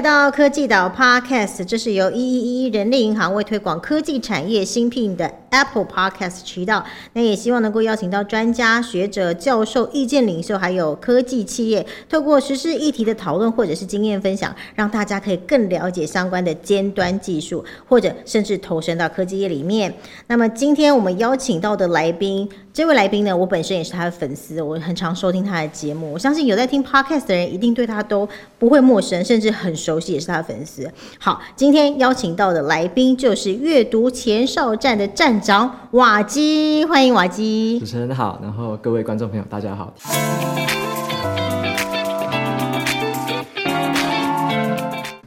[0.00, 6.82] 来到科技岛 Podcast，这是由一一一人力银行为推广科技产业新聘的 Apple Podcast 渠道。
[7.12, 19.94] 那也希望能够邀请到专家学者、教授、意见领袖，还有科技企业，透过实施议题的讨论或者是经验分享，让大家可以更了解相关的尖端技术，或者甚至投身到科技业里面。
[20.28, 26.12] 那么今天我们邀请到的来宾，这位来宾呢，我本身也是他的粉丝，我很常收听他的节目。
[26.12, 28.28] 我相信有在听 Podcast 的人，一定对他都
[28.60, 30.88] 不会陌生，甚至很熟悉，也是他的粉丝。
[31.18, 37.86] 好，今天邀请到的来宾就是阅读前哨站的站长瓦基，欢迎瓦基主。
[37.86, 39.92] 持人好，然后各位观众朋友大家好。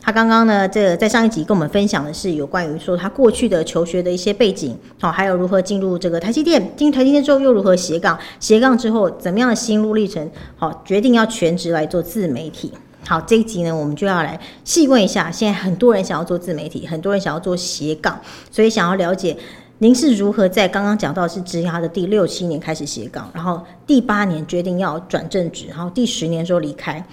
[0.05, 12.73] 他刚刚呢，这个在上一集跟我们分享的是有关于说他过去的求学的一些背景，好，还有如何进入这个台积电，进入台积电之后又如何斜杠，斜杠之后怎么样的心路历程，好，决定要全职来做自媒体。
[13.07, 18.19] 好，这一集呢，我们就要来细问一下，现在很多人想要做自媒体，很多人想要做斜杠，
[18.51, 19.37] 所以想要了解
[19.77, 27.05] 您是如何在刚刚讲到是职涯的第六七年开始斜杠，然后第八年决定要转正职，然后第十年之后离开。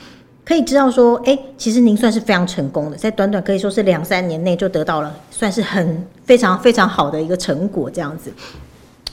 [0.45, 8.33] 可以知道说，哎、其实您算是非常成功的，在短短可以说是两三年内就得到了，算是很非常非常好的一个成果这样子。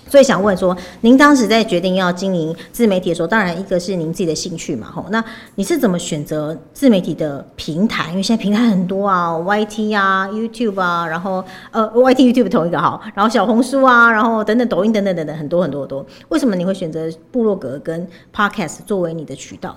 [0.09, 5.21] 所以想问说，您当时在决定要经营自媒体的时候，当然一个是您自己的兴趣嘛，吼，那
[5.55, 8.09] 你是怎么选择自媒体的平台？
[8.11, 16.05] 因为现在平台很多啊，YT 啊、YouTube 啊，然后呃，YT、YouTube 同一个哈，然后小红书啊，然后等等抖音等等等等很多很多很多。
[16.29, 19.75] 为什么你会选择部落格跟 Podcast 作为你的渠道？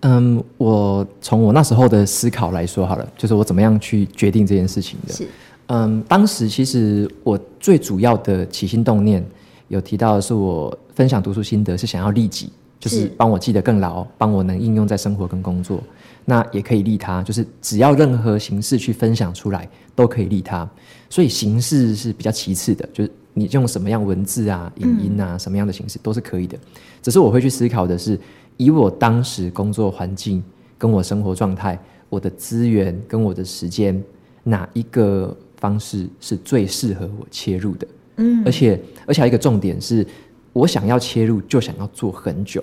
[0.00, 5.12] 嗯，我从我那时候的思考来说好了，就是我怎么样去决定这件事情的。
[5.12, 5.26] 是
[5.66, 9.24] 嗯，当时其实我最主要的起心动念
[9.68, 15.80] 有提到的是，我分享读书心得是想要利己，就是是帮我记得更牢，帮我能应用在生活跟工作。
[16.24, 20.68] 那也可以利他，就是只要任何形式去分享出来，都可以利他。
[21.08, 26.58] 所以形式是比较其次的，就是你用什么样文字啊、影音啊、什么样的形式都是可以的。
[27.02, 28.18] 只是我会去思考的是，
[28.60, 30.44] 以我当时工作环境
[30.76, 31.78] 跟我生活状态、
[32.10, 33.98] 我的资源跟我的时间，
[34.42, 37.88] 哪一个方式是最适合我切入的？
[38.16, 40.06] 嗯，而且而且还有一个重点是，
[40.52, 42.62] 我想要切入就想要做很久。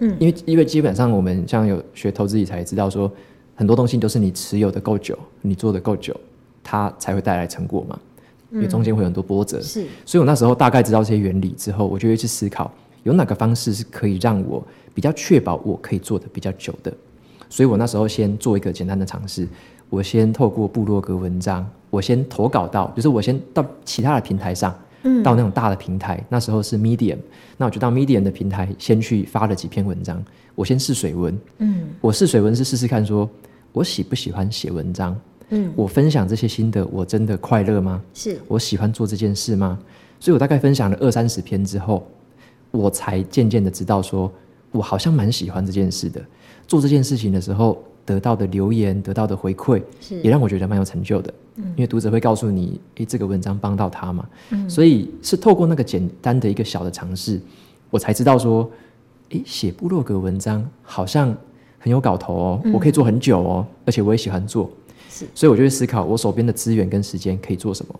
[0.00, 3.10] 嗯，因为因为基本上我们像有学投资理财，知道说
[3.54, 6.14] 很多东西都是你持有的够久，你做的够久，
[6.62, 7.98] 它才会带来成果嘛。
[8.52, 12.70] 因为中间会有很多波折，是所以我那时候大概知道这些原理之后，我就会去思考
[13.02, 16.92] 有哪个方式是可以让我比较确保我可以做的比较久的。
[17.48, 19.48] 所以我那时候先做一个简单的尝试，
[19.88, 24.72] 我先透过部落格文章，我先投稿到，就是我先到其他的平台上，
[25.02, 27.18] 嗯，到那种大的平台，那时候是 Medium，
[27.56, 30.22] 那我就到 Medium 的平台先去发了几篇文章，
[30.54, 33.28] 我先试水文，嗯，我试水文是试试看说，
[33.72, 35.18] 我喜不喜欢写文章，
[35.48, 38.00] 嗯，我分享这些心得，我真的快乐吗？
[38.14, 39.76] 是我喜欢做这件事吗？
[40.20, 42.06] 所以我大概分享了二三十篇之后，
[42.70, 44.30] 我才渐渐的知道说，
[44.72, 46.20] 我好像蛮喜欢这件事的。
[46.66, 51.32] 做这件事情的时候，得到的留言、得到的回馈，是也让我觉得蛮有成就的。
[51.56, 54.26] 因为读者会告诉你，诶，这个文章帮到他嘛。
[54.68, 57.40] 所以是透过那个简单的一个小的尝试，
[57.90, 58.70] 我才知道说，
[59.30, 61.36] 诶，写部落格文章好像
[61.78, 64.70] 很有搞头哦，我可以做很久哦，而且我也喜欢做。
[65.10, 67.94] 是所以我就会思考我手边的资源跟时间可以做什么。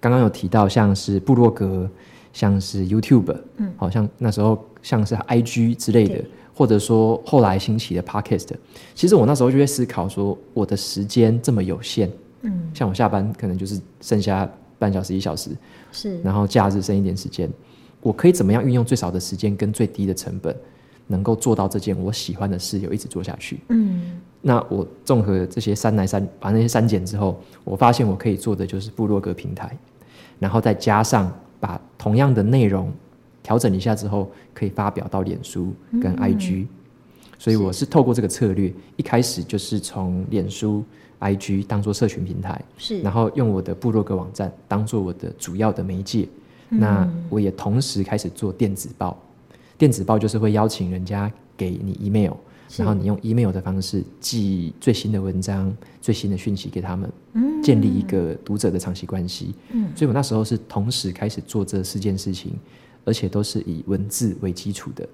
[0.00, 1.88] 刚刚有提到像是部落格，
[2.32, 6.24] 像是 YouTube，嗯，好像那时候像是 IG 之类的，
[6.54, 8.48] 或者说后来兴起的 Podcast。
[8.94, 12.10] 其实我那时候就会思考说，我的时间这么有限，
[12.42, 15.50] 嗯，像我下班可能就是剩下半小时一小时，
[15.92, 16.20] 是。
[16.22, 17.50] 然后假日剩一点时间，
[18.00, 20.56] 我可以怎么样运用最少的时间跟最低的成本，
[21.06, 23.60] 能够做到这件我喜欢的事，有一直做下去。
[23.68, 24.20] 嗯。
[24.42, 29.76] 那我综合这些删来删，把那些删减之后，我发现我可以做的就是部落格平台，
[30.38, 31.30] 然后再加上
[31.60, 32.90] 把同样的内容
[33.42, 35.72] 调整一下之后，可以发表到脸书
[36.02, 36.66] 跟 IG。
[37.38, 40.84] 所以我是透过这个策略，一开始就是从脸书、
[41.20, 46.28] IG 当做社群平台，是然后用我的部落格网站当做我的主要的媒介。
[46.68, 49.18] 那我也同时开始做电子报，
[49.78, 52.32] 电子报就是会邀请人家给你 email，
[52.76, 57.10] 然后你用 email 的方式寄最新的文章、最新的讯息给他们，
[57.62, 59.54] 建立一个读者的长期关系。
[59.96, 62.52] 所以我那时候是同时开始做这四件事情，
[63.04, 65.08] 而且都是以文字为基础的。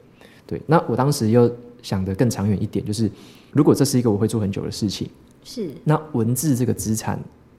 [0.47, 1.50] 对，那我当时又
[1.82, 3.11] 想得更长远一点，就是
[3.53, 5.09] 如果这是一个我会做很久的事情，
[5.43, 7.19] 是那文字这个资产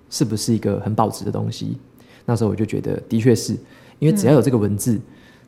[0.09, 1.77] 是不是一个很保值的东西？
[2.25, 3.57] 那时候我就觉得的确是，
[4.00, 5.00] 因为只要有这个文字，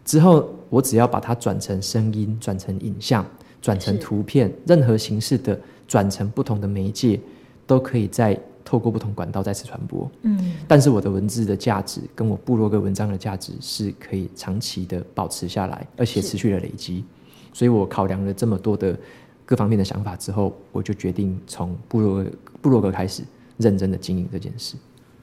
[0.04, 3.26] 之后我只要把它转成声音、转成影像、
[3.62, 7.20] 转成是图片，任何形式的转成不同的媒介，
[7.68, 10.10] 都可以再透过不同管道再次传播。
[10.22, 17.04] 嗯，但是我的文字的价值跟我部落格文章的价值是可以长期的保持下来，而且持续的累积。
[17.52, 18.98] 所以我考量了这么多的
[19.46, 22.32] 各方面的想法之后，我就决定从部落格
[22.62, 23.24] 部落格开始
[23.58, 24.76] 认真的经营这件事。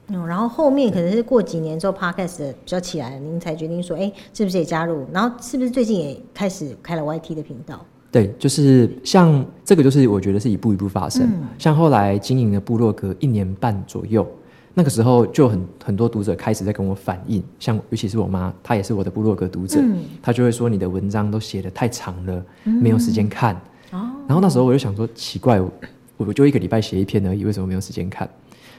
[0.08, 5.06] 嗯，然后后面可能是过几年之后，podcast 比较起来了，您才决定说，哎，是不是也加入？
[5.12, 7.84] 然后是不是最近也开始开了 YT 的频道？
[8.16, 11.26] 对，就是像这个，就是我觉得是一步一步发生。
[11.26, 14.26] 嗯像后来经营的部落格一年半左右，
[14.72, 23.54] 那个时候就很很多读者开始在跟我反映，像尤其是我妈，她也是我的部落格读者，嗯她就会说你的文章都写的太长了，没有时间看。
[23.92, 25.70] 哦，然后那时候我就想说，奇怪，我
[26.16, 28.26] 我就一个礼拜写一篇而已，为什么没有时间看？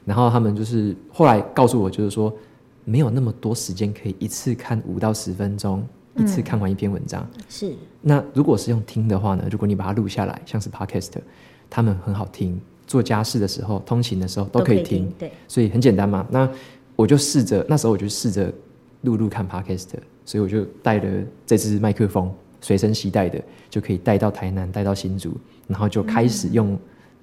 [0.03, 2.33] 然后他们就是后来告诉我，就是说
[2.85, 5.85] 没有那么多时间可以一次看五到十分钟，
[6.17, 7.25] 一次看完一篇文章。
[7.47, 9.47] 是，那如果是用听的话呢？
[9.51, 11.11] 如果你把它录下来，像是 podcast，
[11.69, 16.25] 他们很好听，做家事的时候、通勤的时候都可以听，对，所以很简单嘛。
[16.29, 16.49] 那
[16.95, 18.51] 我就试着，那时候我就试着
[19.01, 19.89] 录录看 podcast，
[20.25, 25.37] 所以我就带了这支麦克风，随身携带的，就可以带到台南，带到新竹，
[25.67, 26.77] 然后就开始用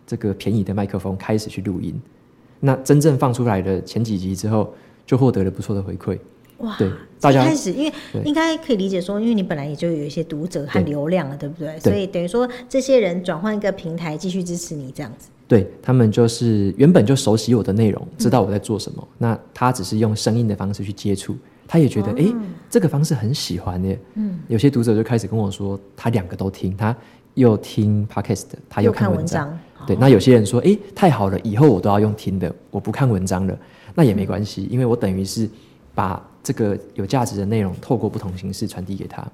[0.07, 2.01] 这个便宜的麦克风开始去录音。
[2.61, 4.73] 那真正放出来的前几集之后，
[5.05, 6.19] 就获得了不错的回馈。
[6.59, 6.91] 哇，对
[7.21, 7.93] 大家一开始因为
[8.25, 11.79] 应该可以理解说，因为你本来也就有一些读者和流量了，对不对？
[11.81, 15.29] 所以等于说这些人转换一个平台继续支持你这样子。
[15.47, 19.07] 对他们就是原本就熟悉我的内容，知道我在做什么。
[19.19, 21.37] 那他只是用声音的方式去接触，
[21.69, 22.35] 他也觉得哎、诶
[22.71, 23.99] 这个方式很喜欢耶。
[24.15, 26.97] 嗯，有些读者就开始跟我说，他两个都听，他
[27.35, 33.59] 又听 podcast，他又看看文章，对，那有些人说，哎，太好了，以后我都要用听的，我不看文章了，
[33.95, 35.49] 那也没关系，因为我等于是
[35.95, 39.27] 把这个有价值的内容透过不同形式传递给他。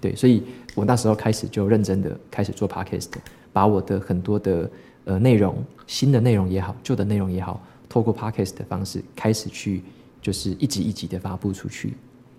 [0.00, 0.42] 对，所以
[0.74, 3.08] 我那时候开始就认真的开始做 podcast，
[3.52, 4.70] 把我的很多的
[5.04, 9.82] 呃内容，新的内容也好，旧的内容也好，透过 podcast 的方式开始去
[10.22, 11.94] 就是一集一集的发布出去。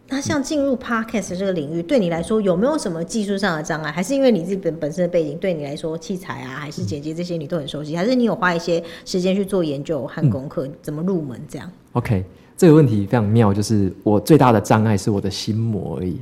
[0.08, 3.90] 那像进入 podcast 这个领域，对你来说有没有什么技术上的障碍？
[3.90, 7.96] 还是因为你自己本本身的背景，对你来说器材啊，还是剪辑这些你都很熟悉？
[7.96, 12.26] 还是你有花一些时间去做研究和功课，怎么入门这样？OK，
[12.62, 16.22] 这个问题非常妙，就是我最大的障碍是我的心魔而已。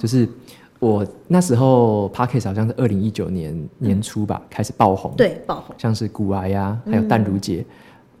[0.00, 0.28] 就是
[0.78, 7.66] 我那时候 Podcast 好像是二零一九年年初吧、开始爆红，，对，爆红、像是骨癌呀、还有淡如姐、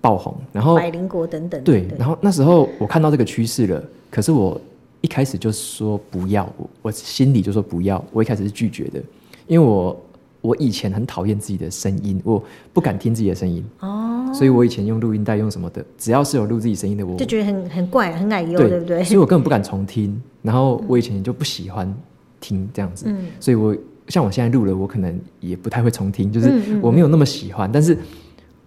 [0.00, 1.62] 爆红，然后百灵国等等。
[1.62, 3.80] 对，然后那时候我看到这个趋势了，
[4.10, 4.60] 可是我
[5.00, 9.00] 一开始就说不要，我我心里就说不要，我一开始是拒绝的，
[9.46, 9.96] 因为我
[10.40, 12.42] 我以前很讨厌自己的声音，我
[12.72, 19.04] 不敢听自己的声音，哦，所以我以前用录音带用什么的，只要是有录自己声音的，我就觉得很很怪、很矮优，对对不对？
[19.04, 21.92] 所以我根本不敢重听，然后我以前就不喜欢
[22.40, 23.76] 听这样子，嗯所以我
[24.08, 27.96] 像我现在录了，我可能也不太会重听，就是我没有那么喜欢，但是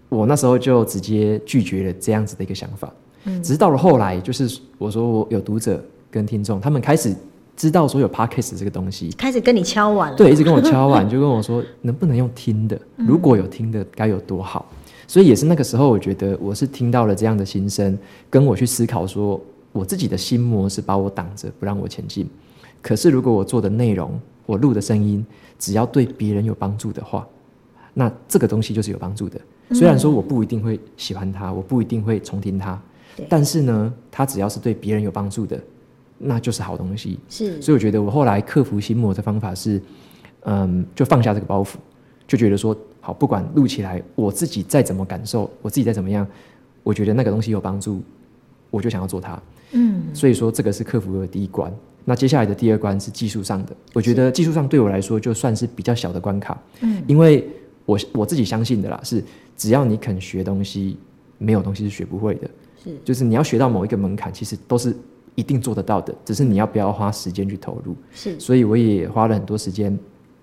[0.09, 2.91] 我那时候就直接拒绝了这样子的一个想法。
[3.25, 7.13] 嗯只是到了后来，就是我说我有读者跟听众，他们开始
[7.57, 10.15] 知道说有 podcast 这个东西，开始跟你敲碗了。
[10.15, 14.65] 对，一直跟我敲碗， 就跟我说能不能用听的，嗯如果有听的该有多好。
[15.07, 17.97] 所以也是那个时候，我觉得我是听到了这样的心声，
[18.29, 19.39] 跟我去思考说，
[19.71, 22.27] 我自己的心魔是把我挡着，不让我前进。
[22.81, 25.25] 可是如果我做的内容，我录的声音，
[25.57, 27.27] 只要对别人有帮助的话，
[27.93, 29.39] 那这个东西就是有帮助的。
[29.71, 32.79] 虽然说我不一定会喜欢它，我不一定会重听它，
[33.27, 35.59] 但是呢，它只要是对别人有帮助的，
[36.19, 37.19] 那就是好东西。
[37.27, 39.81] 是所以我觉得我后来克服心魔的方法是，
[40.41, 41.75] 嗯，就放下这个包袱，
[42.27, 46.27] 就觉得说，好，不管录起来，我自己再怎么感受，我自己再怎么样，
[46.81, 48.01] 我觉得那个东西有帮助，
[48.71, 49.39] 我就想要做它。
[49.74, 51.71] 嗯，所以说这个是克服的第一关。
[52.03, 57.47] 那接下来的第二关是技术上的，我觉得技术上对我来说就算是比较小的关卡，嗯，因为
[57.85, 59.24] 我我自己相信的啦，是
[59.55, 60.97] 只要你肯学东西，
[61.38, 62.50] 没有东西是学不会的。
[62.83, 64.97] 是就是你要学到某一个门槛，其实都是
[65.35, 67.95] 一定做得到的，只是你要不要花时间去投入。
[68.15, 69.95] 是所以我也花了很多时间，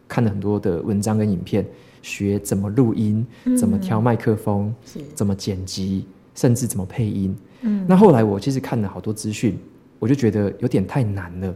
[0.07, 1.66] 看了很多的文章跟影片，
[2.02, 3.25] 学怎么录音，
[3.56, 4.75] 怎么挑麦克风，
[5.14, 6.04] 怎么剪辑，
[6.35, 7.35] 甚至怎么配音。
[7.62, 9.56] 嗯，那后来我其实看了好多资讯，
[9.99, 11.54] 我就觉得有点太难了。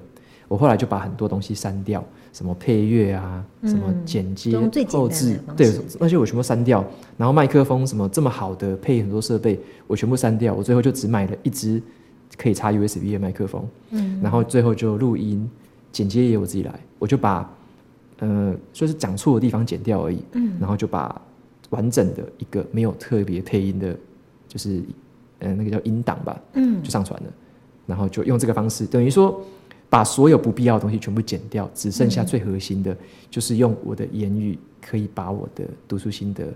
[0.48, 6.84] 我后来就把很多东西删掉，什么配乐啊，什么剪接、后置，对那些我全部删掉。
[7.16, 10.54] 然后麦克风什么这么好的配很多设备，我全部删掉。
[10.54, 11.82] 我最后就只买了一支
[12.36, 15.50] 可以插 USB 的麦克风，嗯，然后最后就录音、
[15.90, 17.52] 剪接也我自己来，我就把
[18.18, 21.20] 呃就是讲错的地方剪掉而已，嗯，然后就把
[21.70, 23.96] 完整的一个没有特别配音的，
[24.48, 24.82] 就是
[25.40, 26.82] 呃那个叫音档吧，嗯。
[26.82, 27.32] 就上传了，
[27.86, 29.44] 然后就用这个方式，等于说
[29.90, 32.96] 把所有不必要的东西全部剪掉，只剩下最核心的，
[33.30, 36.46] 就是用我的言语可以把我的读书心得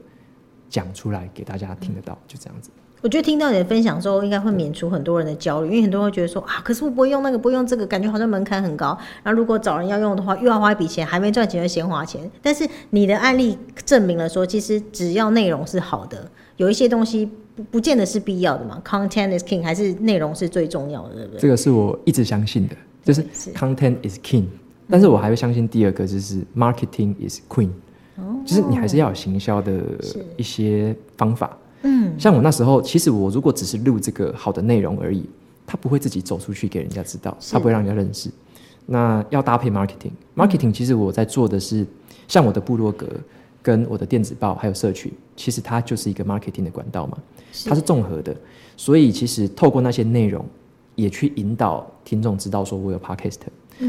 [0.69, 2.71] 讲出来给大家听得到，就这样子。
[3.03, 8.97] 我觉得听到你的分享之后，应该会免除很多人的焦虑，因为很多人会觉得说啊，可是我不会用那个，不会用这个，感觉好像门槛很高。
[9.23, 12.31] 然后如果找人要用的话，又要花一笔钱，还没赚钱就先花钱。
[12.43, 17.25] 但是你的案例证明了说，其实只要内容是好的，有一些东西
[17.57, 18.83] 不不见得是必要的嘛。
[18.85, 21.41] Content is king，还是内容是最重要的，对不对？
[21.41, 24.45] 这个是我一直相信的，就是 content is king。
[24.91, 27.71] 但是我还会相信第二个，就是 marketing is queen。
[28.45, 29.81] 就是你还是要有行销的
[30.37, 31.57] 一些方法。
[31.83, 35.25] 嗯，像我那时候，其实我如果只是录这个好的内容而已，
[35.67, 38.31] 他不会自己走出去给人家知道，他不会让人家认识。
[38.85, 41.87] 那要搭配 marketing，marketing 其实我在做的是，
[42.29, 43.07] 像我的部落格、
[43.63, 47.17] 跟我的电子报还有社群，其实它就是一个 marketing 的管道嘛，
[47.65, 48.37] 它是综合的。
[48.77, 50.45] 所以其实透过那些内容，
[50.97, 53.39] 也去引导听众知道说我有 podcast，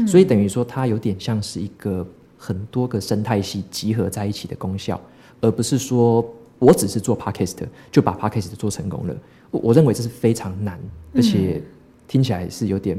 [0.06, 2.06] 所以等于说它有点像是一个
[2.38, 4.98] 很多个生态系集合在一起的功效，
[5.42, 6.24] 而不是说。
[6.62, 7.56] 我只是做 podcast
[7.90, 9.16] 就把 podcast 做成功了，
[9.50, 10.78] 我我认为这是非常难，
[11.12, 11.60] 而且
[12.06, 12.96] 听起来是有点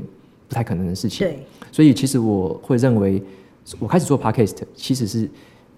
[0.49, 1.25] 不太可能的事情。
[1.25, 1.39] 对，
[1.71, 3.23] 所以其实我会认为，
[3.79, 5.29] 我开始做 podcast 其实是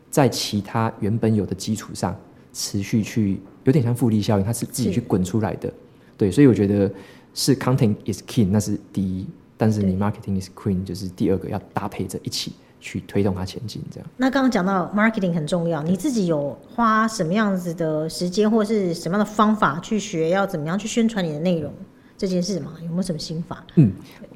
[0.10, 2.20] 在其他原本有的基础上
[2.54, 5.72] 持续去，有点像复利效应，它是自己去滚出来的。
[6.18, 6.92] 对，所以我觉得
[7.36, 9.28] 是 content is king，那是第一，
[9.58, 12.52] 但是你 marketing is queen 就是第二个要搭配着一起。
[12.86, 14.08] 去推动它前进，这样。
[14.16, 21.74] 那刚刚讲到 marketing 很重要，你自己有花什么样子的时间，或者是什么样的方法去学，要怎么样去宣传你的内容
[22.16, 22.74] 这件事吗？
[22.84, 23.66] 有没有什么心法？
[23.78, 23.92] 嗯，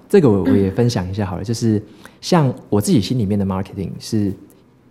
[0.10, 1.44] 这个我我也分享一下好了。
[1.44, 1.80] 就是
[2.22, 4.34] 像我自己心里面的 marketing，是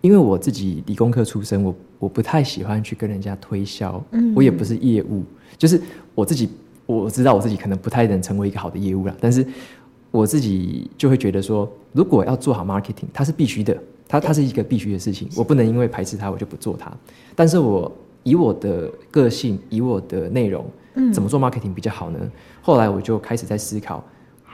[0.03, 5.25] 因为我自己理工科出身，我我不太喜欢去跟人家推销，嗯，我也不是业务，
[5.57, 5.81] 就是
[6.15, 6.49] 我自己
[6.87, 9.45] 我知道我自己可能不太能成为一个好的业务了，但是。
[10.19, 16.93] 我自己就会觉得说，如果要做好 marketing，它是必须的，它它是一个必须的事情，我不能因为排斥它，我就不做它。
[17.37, 17.91] 但是我
[18.25, 20.65] 以我的个性，以我的内容，
[21.13, 22.19] 怎么做 marketing 比较好呢？
[22.61, 24.03] 后来我就开始在思考，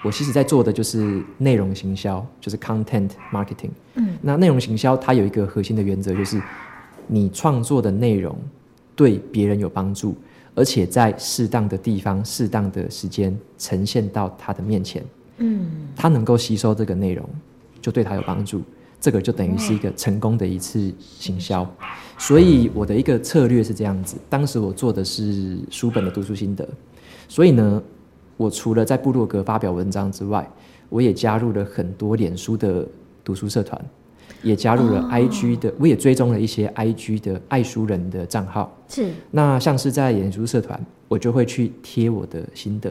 [0.04, 3.71] 我其实在做的就是内容行销，就是 content marketing。
[3.94, 6.38] 嗯，那内容行销它有一个核心的原则，就是
[7.06, 8.37] 你创作的内容
[8.94, 10.14] 对别人有帮助，
[10.54, 15.02] 而且在适当的地方、适当的时间呈现到他的面前。
[15.38, 17.29] 嗯，他能够吸收这个内容，
[17.81, 18.62] 就对他有帮助。
[19.00, 21.69] 这个就等于是一个成功的一次行销。
[22.17, 26.67] 所以我的一个策略是这样子：当时我做的是书本的读书心得，
[27.29, 27.83] 所以呢，
[28.38, 30.49] 我除了在部落格发表文章之外，
[30.88, 32.87] 我也加入了很多脸书的
[33.23, 33.79] 读书社团，
[34.43, 38.75] 也加入了 IG 的，我也追踪了一些 IG 的爱书人的账号。
[38.88, 39.11] 是。
[39.31, 42.91] 那像是在脸书社团，我就会去贴我的心得。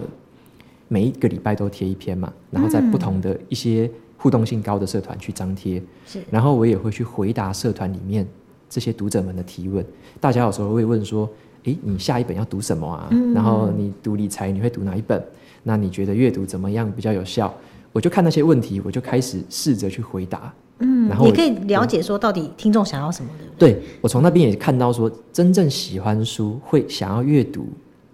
[0.93, 8.27] 每一个礼拜都贴一篇嘛，然后在不同的一些互动性高的社团去张贴，是，然后我也会去回答社团里面
[8.69, 9.83] 这些读者们的提问。
[10.21, 11.27] 大家有时候会问说
[11.65, 13.09] ：“诶，你下一本要读什么啊？
[13.33, 15.19] 然后你读理财，你会读哪一本？
[15.63, 17.51] 那你觉得阅读怎么样比较有效？”
[17.91, 20.53] 我就看那些问题，我就开始试着去回答。
[20.77, 23.45] 嗯，然后你可以了解说到底听众想要什么的。
[23.57, 27.67] 对我从那边也看到说，真正喜欢书、会想要阅读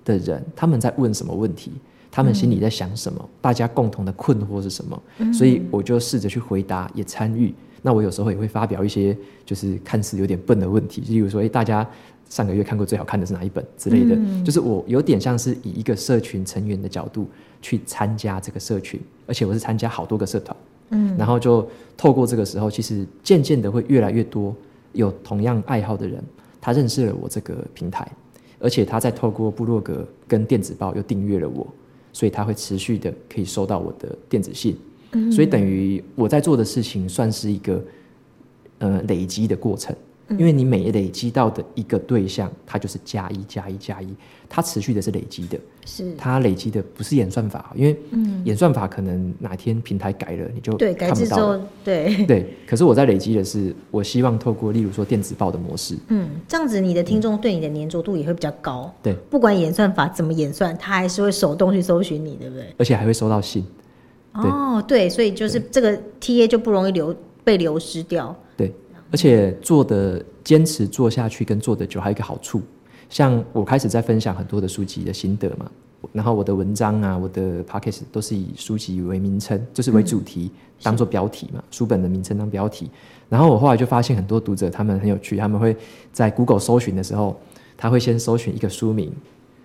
[0.06, 1.74] 的人，他们在问什么问题。
[2.12, 3.30] 他们心里在想什么？
[3.42, 5.01] 大家共同的困惑是什么？
[5.34, 7.54] 所以我就试着去回答，也参与。
[7.82, 11.88] 那我有时候也会发表一些就是看似有点笨的问题，例如说，哎，大家
[12.30, 14.18] 上个月看过最好看的是哪一本之类的。
[14.44, 17.30] 就是我有点像是以一个社群成员的角度
[17.62, 20.58] 去参加这个社群，而且我是参加好多个社团。
[20.89, 24.54] 嗯，然后就透过这个时候，其实渐渐的会越来越多
[24.92, 26.22] 有同样爱好的人，
[26.60, 28.06] 他认识了我这个平台，
[28.60, 31.66] 而且他在透过部落格跟电子报又订阅了我。
[32.12, 34.75] 所以他会持续的可以收到我的电子信，
[35.32, 37.84] 所以等于我在做的事情算是一个
[38.80, 39.96] 呃累积的过程。
[40.38, 44.08] 因为你每累积到的一个对象，它就是加一加一加一，
[44.48, 45.60] 它持续的是累积的。
[45.86, 47.98] 是它累积的不是演算法，因为
[48.44, 52.54] 演算法可能哪天平台改了，你就对改之后对对。
[52.68, 58.94] 可是我在累积的是，我希望透过例如说电子报的模式，嗯，这样子你的听众对你的粘着度也会比较高。
[59.02, 62.66] 对，不管演算法怎么演算，他还是会手动去搜寻你，对不对？
[62.78, 63.66] 而且还会收到信。
[64.34, 68.36] 哦，对，所以就是这个 T A 就不容易流被流失掉。
[68.56, 68.72] 对。
[69.12, 72.62] 而且做的坚持做下去跟做的久还有一个好处，
[73.10, 75.70] 像我开始在分享很多的书籍的心得嘛，
[76.13, 80.51] 然后我的文章啊，我的 p o c k e t 都是以书籍为名称，就是为主题
[80.84, 82.89] 当做标题嘛，书本的名称当标题。
[83.28, 85.75] 然后我后来就发现很多读者他们很有趣，他们会
[86.12, 87.39] 在 Google 搜寻的时候，
[87.75, 89.12] 他会先搜寻一个书名，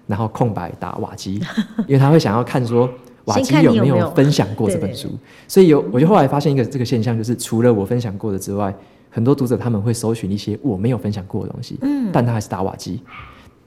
[0.07, 1.35] 然后空白打瓦基，
[1.87, 2.89] 因为他会想要看说
[3.27, 5.09] 瓦基有没有分享过这本书。
[5.47, 8.75] 所以有我就后来发现一个这个现象，就是除了我分享过的之外。
[9.15, 13.01] 很多读者他们会搜寻一些我没有分享过的东西，嗯，但他还是打瓦机。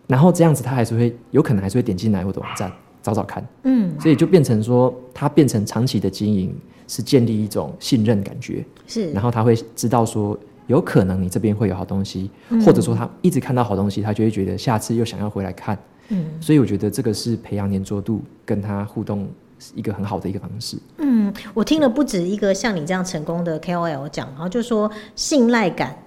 [0.05, 2.69] 然后这样子他还是会有可能还是会点进来我的网站
[3.01, 6.53] 找找看，嗯，所以就变成说他变成长期的经营
[6.85, 9.09] 是建立一种信任感觉，是。
[9.11, 10.37] 然后他会知道说
[10.67, 12.61] 有可能你这边会有好东西，嗯。
[12.65, 16.25] 或者说他一直看到好东西，他就会觉得下次又想要回来看，嗯。
[16.41, 19.29] 所以我觉得这个是培养粘着度跟他互动
[19.75, 20.77] 一个很好的一个方式。
[20.97, 25.97] 嗯，我听了不止一个像你这样成功的 KOL 讲，然后就说信赖感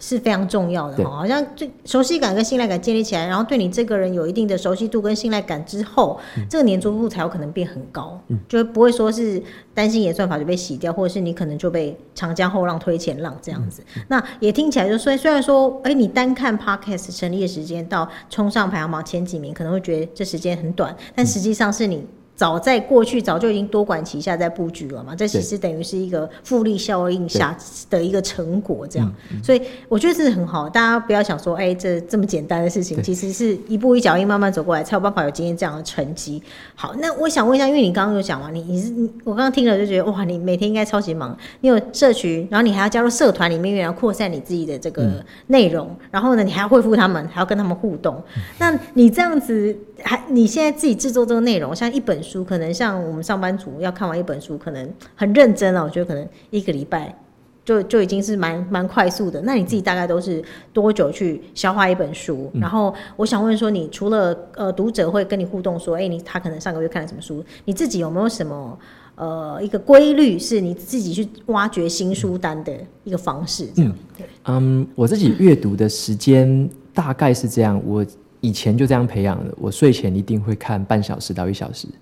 [0.00, 6.18] 是非常重要的好像最熟悉感跟信赖感建立起来，然后对你这个人有一定的熟悉度跟信赖感之后，
[6.50, 9.40] 这个粘着度才有可能变很高，就不会说是
[9.72, 13.80] 担心演算法就被洗掉，或者是你可能就被长江后浪推前浪这样子。
[14.08, 22.04] 那也听起来就虽虽然说，哎、你单看 Podcast 成立的时间到冲上排行榜前几名，可能会觉得这时间很短，但实际上是你。
[22.38, 27.58] 早在过去早就已经多管齐下在布局了嘛，这其实等于是一个复利效应下
[27.90, 30.68] 的一个成果，这样，所以我觉得这是很好。
[30.68, 36.40] 大家不要想说，哎、这这么简单的事情，其实是一步一脚印慢慢走过来，才有办法有今天这样的成绩。
[36.76, 48.22] 好，那我想问一下，因为你刚刚有讲嘛，你你是你我刚刚听了就觉得哇，你每天应该超级忙，你有社群，然后你还要加入社团里面，然后扩散你自己的这个内容，然后呢，你还要恢复他们，还要跟他们互动。
[48.58, 57.16] 那你这样子，还你现在自己制作这个内容，像一本书，可能像我们上班族要看完一本书，可能很认真了，我觉得可能一个礼拜。
[57.64, 59.42] 就就已经是蛮蛮快速的。
[59.42, 60.42] 那你自己大概都是
[60.72, 62.50] 多久去消化一本书？
[62.54, 68.78] 然后我想问说，你除了呃读者会跟你互动说，哎、你他可能上个月看了什么书，你自己有没有什么
[69.16, 72.72] 呃一个规律，是你自己去挖掘新书单的
[73.04, 73.68] 一个方式？
[73.76, 78.02] 嗯、对，嗯，我自己阅读的时间大概是这样，我
[78.40, 81.94] 以前就这样培养的，我睡前一定会看半小时到一小时，对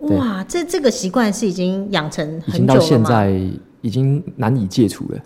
[0.00, 3.04] 哇，这这个习惯是已经养成已经到很久了吗？
[3.04, 3.50] 现在
[3.82, 5.20] 已经难以戒除了。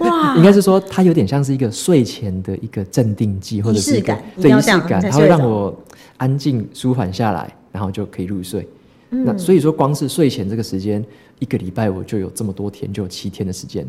[0.00, 5.76] 哇， 应该是说，它有点像是一个睡前的一个镇定剂，或者是一个仪式感对仪式要这样感，它会让我
[6.16, 8.66] 安静舒缓下来，然后就可以入睡。
[9.10, 11.04] 嗯那所以说，光是睡前这个时间，
[11.40, 13.86] 一个礼拜我就有这么多天，就有七天的时间。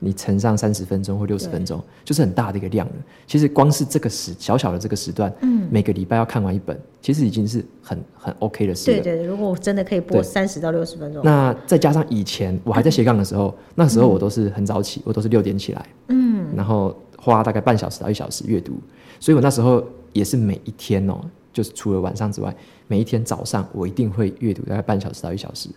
[0.00, 2.94] 你乘上三十分钟或六十分钟，就是很大的一个量了。
[3.26, 5.60] 其实光是这个时小小的这个时段，嗯。
[5.70, 8.96] 每个礼拜要看完一本，其实已经是很很 OK 的事了。
[8.96, 10.22] 对对对，如果我真的可以播对。
[10.24, 18.72] 三十到六十分钟，那再加上以前我还在斜杠的时候，那时候我都是很早起，我都是六点起来，嗯，然后花大概半小时到一小时阅读，
[19.20, 19.80] 所以我那时候
[20.12, 21.20] 也是每一天哦，
[21.52, 22.52] 就是除了晚上之外，
[22.88, 25.68] 每一天早上我一定会阅读大概半小时到一小时，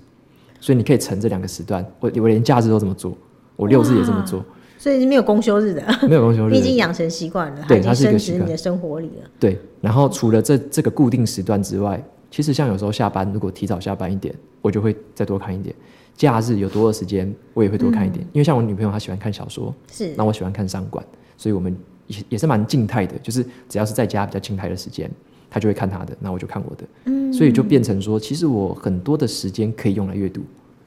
[0.59, 3.15] 所以你可以乘这两个时段，我我连假日都这么做，
[3.55, 4.43] 我六日也这么做，
[4.77, 8.45] 所以是没有公休日的， 没有公休日你已经养成习惯了，对它是一个习惯。
[8.45, 9.29] 你的生活里了。
[9.39, 15.75] 对，然后除了这这个固定时段之外，其实像有时候下班，如果提早下班一点，我就会再多看一点。
[16.15, 20.13] 假日有多的时间，我也会多看一点，因为像我女朋友她喜欢看小说，是。
[20.15, 21.03] 那我喜欢看商管，
[21.37, 21.75] 所以我们
[22.07, 25.09] 也也是蛮静态的，就是只要是在家比较静态的时间，
[25.49, 30.41] 她就会看她的，那我就看我的，嗯，所以就变成说，其实我很多的时间可以用来阅读，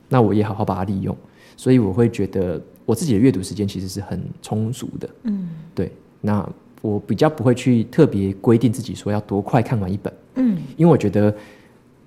[0.09, 1.17] 那我也好好把它利用，
[1.57, 5.91] 所以我会觉得我自己的阅读时间其实是很充足的，嗯，对，
[6.21, 6.49] 那
[6.83, 11.35] 我比较不会去特别规定自己说要多快看完一本，嗯，因为我觉得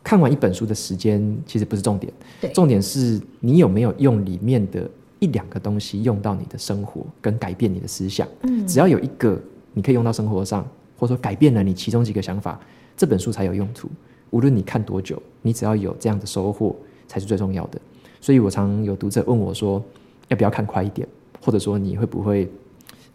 [0.04, 8.28] 看完一本书的时间其实不是重点，对重点是你有没有用里面的一两个东西用到你的生活，跟改变你的思想。
[8.44, 9.42] 嗯，只要有一个
[9.74, 10.66] 你可以用到生活上，
[10.98, 12.60] 或者说改变了你其中几个想法，
[12.96, 13.90] 这本书才有用途。
[14.30, 16.76] 无论你看多久，你只要有这样的收获，
[17.08, 17.82] 才是最重要的。
[18.22, 19.84] 所以我常有读者问我说，
[20.28, 21.08] 要不要看快一点，
[21.42, 22.50] 或者说你会不会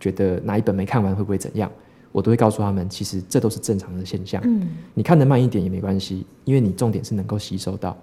[0.01, 1.71] 觉得哪一本没看完会不会怎样？
[2.13, 4.41] 我都会告诉他们，其实这都是正常的现象。
[4.45, 7.97] 嗯，你看得慢一点也没关系，因为你重点是能够吸收到，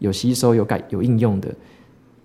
[0.00, 1.54] 有吸收、有改、有应用的，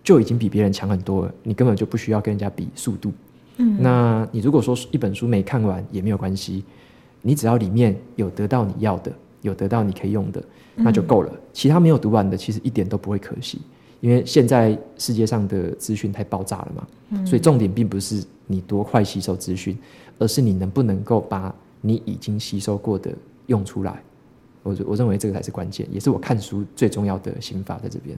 [0.04, 1.34] 就已经比别人强很多了。
[1.44, 3.13] 你根本就不需要跟人家比速度。
[3.56, 6.63] 嗯，那你如果说一本书没看完也没有关系，
[7.22, 9.10] 你只要里面有得到你要的，
[9.42, 10.44] 有得到你可以用的，
[10.76, 11.32] 那就够了。
[11.54, 13.62] 其他没有读完的，其实一点都不会可惜，
[14.00, 16.88] 因为现在世界上的资讯太爆炸了嘛。
[17.26, 19.78] 所以重点并不是你多快吸收资讯，
[20.20, 23.12] 而是你能不能够把你已经吸收过的
[23.48, 24.02] 用出来。
[24.62, 28.16] 我我认为这个才是关键，也是我看书最重要的心法在这边。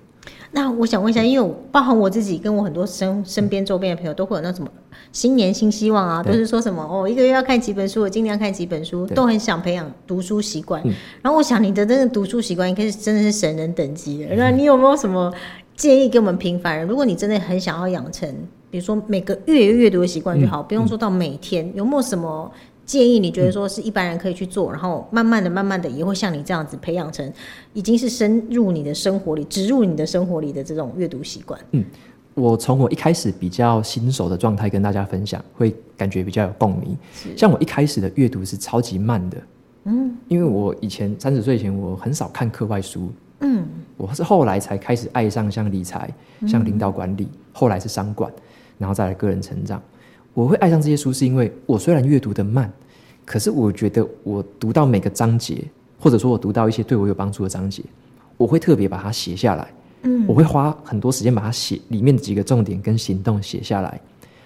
[0.51, 4.69] 那我想问一下，因为我包含我自己跟我很多身身边周边的朋友都会有那什么
[5.11, 10.81] 新年新希望啊，都是说什么哦，一个月要看几本书，我尽量看几本书，都很想培养读书习惯。
[10.83, 10.91] 嗯
[11.21, 14.35] 然后我想你的那个读书习惯应该是真的是神人等级的。
[14.35, 15.31] 那你有没有什么
[15.75, 16.87] 建议给我们平凡人？
[16.87, 18.27] 如果你真的很想要养成，
[18.69, 22.51] 比如说每个月阅读的习惯就嗯好，不用说到每天，有没有什么？
[22.83, 27.31] 建议你觉得说是一般人可以去做，然后慢慢的、慢慢的也会像你这样子培养成，
[27.73, 31.57] 已经是深入你的生活里、植入你的生活里的这种阅读习惯。
[31.71, 31.85] 嗯
[32.33, 36.97] 我从我一开始比较新手的状态跟大家分享，会感觉比较有共鸣。
[37.35, 39.37] 像我一开始的阅读是超级慢的，
[39.83, 43.09] 嗯，因为我以前三十岁前我很少看课外书，
[43.41, 43.65] 嗯，
[44.01, 46.09] 我是后来才开始爱上像理财、
[46.47, 48.31] 像领导管理，后来是商管，
[48.79, 49.79] 然后再来个人成长。
[50.33, 52.71] 我会爱上这些书，是因为我虽然阅读的慢，
[53.25, 55.63] 可是我觉得我读到每个章节，
[55.99, 57.83] 或者说我读到一些对我有帮助的章节，
[58.37, 59.67] 我会特别把它写下来。
[60.03, 64.01] 嗯，我会花很多时间把它写里面的几个重点跟行动写下来，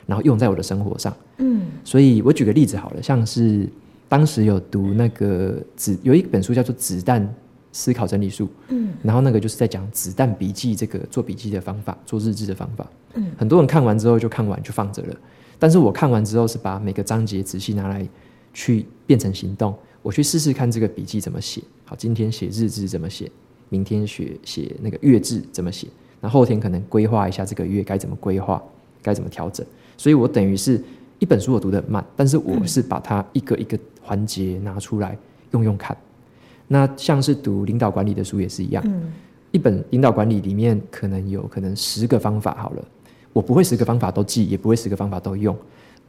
[0.05, 1.15] 然后用在我的生活上。
[1.37, 3.69] 嗯，所以我举个例子好了，像是
[4.09, 7.33] 当时有读那个子有一本书叫做《子弹
[7.75, 12.89] 思考整理术》，嗯，然后那个就是在讲子弹笔记这个做笔记的方法，做日志的方法。
[13.15, 15.15] 嗯，很多人看完之后就看完就放着了，
[15.59, 18.07] 但是我看完之后是把每个章节仔细拿来
[18.53, 21.61] 去变成行动，我去试试看这个笔记怎么写。
[21.83, 23.29] 好，今天写日志怎么写？
[23.67, 25.85] 明天写写那个月志怎么写？
[26.21, 28.63] 那后天可能规划一下这个月该怎么规划，
[29.01, 29.67] 该怎么调整。
[29.97, 30.81] 所以我等于是
[31.19, 35.17] 一本书我读得很慢，但是我是把它一个一个环节拿出来
[35.51, 35.95] 用用看。
[36.67, 38.83] 那像是读领导管理的书也是一样，
[39.51, 42.83] 一本领导管理里面可能有可能十个方法好了，
[43.33, 45.55] 我不会十个方法都记，也不会十个方法都用，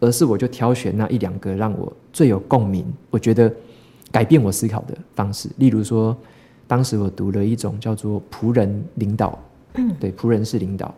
[0.01, 3.53] 而是我就挑选那一两个让我最有共鸣，我觉得
[4.11, 5.49] 改变我思考的方式。
[5.59, 6.17] 例如说，
[6.67, 9.39] 当时我读了一种叫做仆人领导，
[10.01, 10.95] 对，仆人式领导，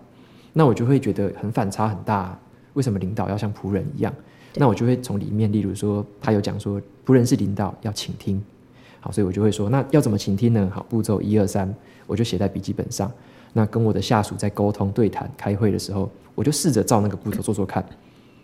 [0.53, 2.39] 那我就会觉得很反差很大。
[2.75, 4.15] 为什么领导要像仆人一样？
[4.55, 8.43] 那我就会从里面，例如说，他有讲说，仆人是领导要倾听，
[9.01, 10.71] 好，所以我就会说，那要怎么倾听呢？
[10.73, 11.73] 好，步骤一二三，
[12.07, 13.11] 我就写在笔记本上。
[13.53, 17.85] 那跟我的下属在沟通、对谈、开会的时候，我就试着照那个步骤做做看。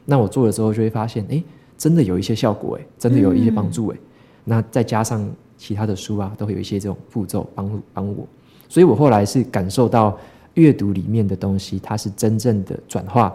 [0.05, 1.43] 那我做了之后，就会发现，哎，
[1.77, 3.97] 真的有一些效果，哎，真的有一些帮助，哎。
[4.45, 8.27] 那再加上其他的书啊，都会有一些这种步骤帮助帮我。
[8.69, 10.19] 所以我后来是感受到
[10.55, 13.35] 阅读里面的东西，它是真正的转化。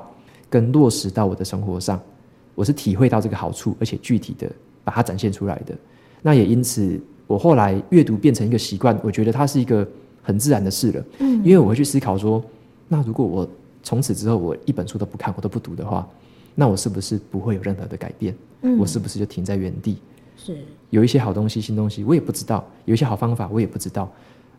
[0.49, 2.01] 跟落实到我的生活上，
[2.55, 4.51] 我是体会到这个好处，而且具体的
[4.83, 5.75] 把它展现出来的。
[6.23, 6.99] 那也因此，
[7.29, 9.87] 我后来阅读变成一个习惯，我觉得它是一个
[10.23, 11.05] 很自然的事了。
[11.19, 12.43] 嗯，因为我会去思考说，
[12.87, 13.47] 那如果我
[13.83, 16.07] 从此之后我一本书都不看，我都不读的话，
[16.55, 18.33] 那我是不是不会有任何的改变？
[18.63, 19.99] 嗯，我是不是就停在原地？
[20.37, 20.57] 是，
[20.89, 24.11] 有一些好东西、新东西，我也不知道；有一些好方法，我也不知道。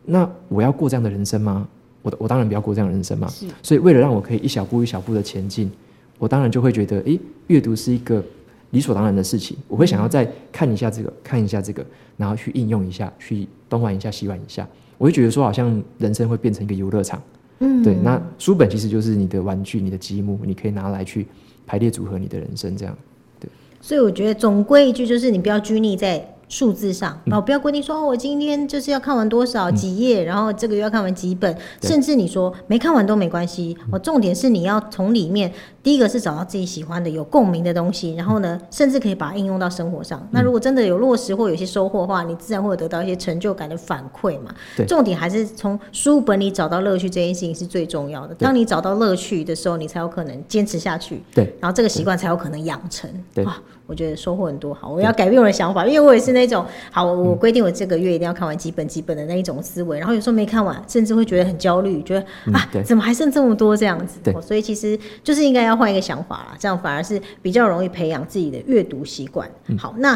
[0.04, 1.66] 那我要过这样的人生吗？
[2.02, 3.28] 我我当然不要过这样的人生嘛，
[3.64, 5.70] 所以为了让我可以一小步一小步的前进，
[6.18, 8.24] 我当然就会觉得，诶，阅读是一个
[8.70, 9.56] 理所当然的事情。
[9.68, 11.84] 我会想要再看一下这个，看一下这个，
[12.16, 14.66] 然后去应用一下，去东玩一下西玩一下。
[14.98, 17.22] 我会觉得说，好像人生会变成一个游乐场。
[17.60, 17.94] 嗯，对。
[17.94, 21.26] 那书本其实就是你的玩具，你的积木，你可以拿来去
[21.66, 22.96] 排列组合你的人生，这样。
[23.38, 23.48] 对。
[23.80, 26.26] 所以我觉得总归一句就是，你不要拘泥在。
[26.50, 33.74] 数字上，然后不要规定说哦，我今天就是要看完多少几页，然后这个月要看完几本，甚至你说没看完都没关系。
[33.90, 40.26] 我重点是你要从里面，第一个是找到自己喜欢的、有共鸣的东西，然后呢，甚至可以把它应用到生活上。
[40.32, 44.52] 那如果真的有落实或有些收获的话，你自然会得到一些成就感的反馈嘛。
[44.88, 48.34] 重点还是从书本里找到乐趣这件事情是最重要的。
[48.34, 51.22] 当你找到乐趣的时候，你才有可能坚持下去。
[51.32, 53.08] 对，然后这个习惯才有可能养成。
[53.32, 53.46] 对。
[53.90, 64.20] 我觉得收获很多，好，我要改变我的想法，因为我也是那种好，我规定我这个月一定要看完几本几本的那一种思维，然后有时候没看完，甚至会觉得很焦虑，觉得啊，怎么还剩这么多这样子？
[64.22, 69.50] 对，所以其实就是应该要换一个想法啦，这样反而是比较容易培养自己的阅读习惯。
[69.76, 70.14] 好，那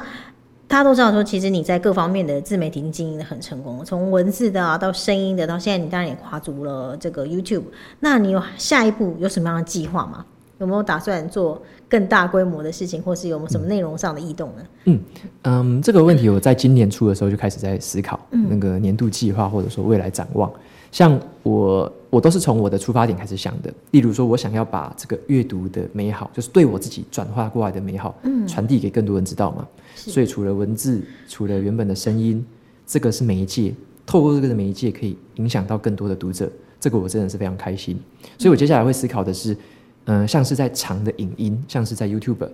[0.68, 7.64] 大家都知道说，其实你在各方面的自媒体经营的很成功，从文字的啊到声音的，到现在你当然也跨足了这个 YouTube，
[7.98, 10.24] 那你有下一步有什么样的计划吗？
[10.64, 14.64] 有没有打算做更大规模的事情，或是有没有什么内容上的异动呢？
[14.86, 15.00] 嗯
[15.42, 20.50] 嗯，这个问题我在今年初的时候就开始在思考那个年度计划，或者说未来展望。
[20.90, 23.74] 像我，我都是从我的出发点开始想的。
[23.90, 29.66] 例如说，我想要把这个阅读的美好，就是对我自己转化过来的美好，嗯传递给更多人知道嘛。
[29.96, 32.44] 所以除了文字，除了原本的声音，
[32.86, 33.74] 这个是媒介，
[34.06, 36.48] 透过这个的媒介可以影响到更多的读者，
[36.78, 37.98] 这个我真的是非常开心。
[38.38, 39.56] 所以我接下来会思考的是。
[40.06, 42.48] 嗯，像是在长的影音，像是在 YouTube，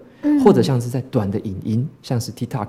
[0.45, 2.69] 或者像是在短的影音，像是 TikTok，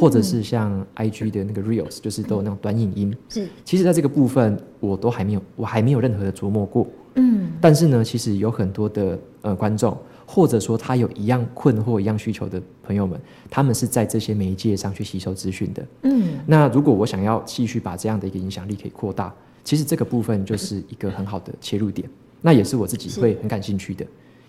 [0.00, 3.14] 或者是像 IG 的那个 Reels，就是都有那种短影音。
[3.28, 6.86] 是，其实在这个部分，我都还没有，我还没有任何的琢磨过。
[7.16, 15.86] 嗯，但是呢，其实有很多的呃观众，或者说他有一样困惑、一样需求的朋友们，他们是在这些媒介上去吸收资讯的。
[16.02, 19.32] 嗯，那如果我想要继续把这样的一个影响力可以扩大，
[19.62, 22.08] 其实这个部分就是一个很好的切入点。
[22.46, 24.04] 那也是我自己会很感兴趣的。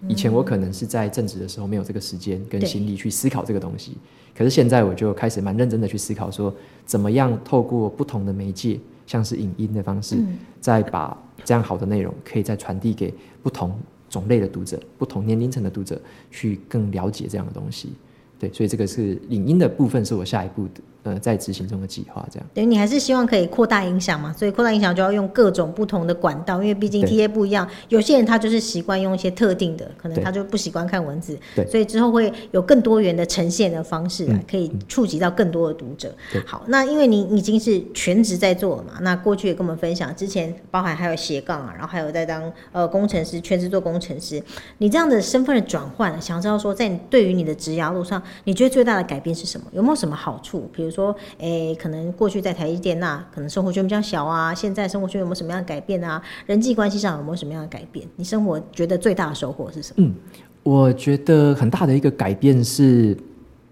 [0.09, 3.95] 以前我可能是在正职的时候没有这个时间跟心力去思考这个东西，
[4.37, 6.53] 可是现在我就开始蛮认真的去思考，说
[6.85, 8.77] 怎么样透过不同的媒介，
[9.07, 10.17] 像是影音的方式，
[10.59, 13.73] 再把这样好的内容可以再传递给不同
[14.09, 17.93] 种类的读者、不同年龄层的读者，去更了解这样的东西。
[18.37, 22.47] 对，所以这个是影音的部分是我下一步的呃在执行中的计划，这样。
[22.53, 36.13] 等于你还是希望可以扩大影响嘛，所以扩大影响就要用各种不同的管道，因为毕竟 TA 不一样，有些人他就是习惯用一些特定的，可能他就不习惯看文字，对所以之后会有更多元的呈现的方式来嗯可以触及到更多的读者。
[36.33, 44.41] 对好，那因为你已经是全职在做了嘛，那过去也跟我们分享，之前包含还有斜杠啊，然后还有在当呃工程师，全职做工程师，
[44.79, 49.67] 你这样的身份的转换，想知道说在你对于你的职涯路上，你觉得最大的改变是什么？
[49.71, 50.69] 有没有什么好处？
[50.73, 56.21] 比如说，诶、可能过去在台积电那可能生活圈比较小啊，现在生活圈有没有什么样的改变啊？
[56.45, 58.07] 人际关系上有没有什么样的改变？
[58.15, 60.07] 你生活觉得最大的收获是什么？
[60.07, 60.15] 嗯
[60.63, 63.15] 我觉得很大的一个改变是，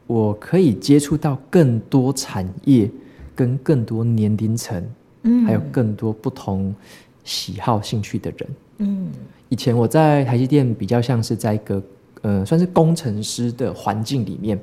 [0.06, 2.88] 我可以接触到更多产业，
[3.34, 4.84] 跟更多年龄层，
[5.24, 6.76] 嗯还有更多不同
[7.24, 8.50] 喜好、兴趣的人。
[8.78, 9.12] 嗯
[9.50, 11.82] 以前我在台积电比较像是在一个
[12.22, 14.60] 呃算是工程师的环境里面，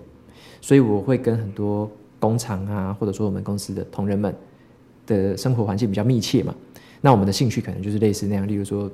[0.61, 4.33] 所以我会跟很多工厂啊，或者说我们公司的同仁们
[5.07, 6.55] 的生活环境比较密切嘛。
[7.01, 8.89] 那我们的兴趣可能就是类似那样，例如说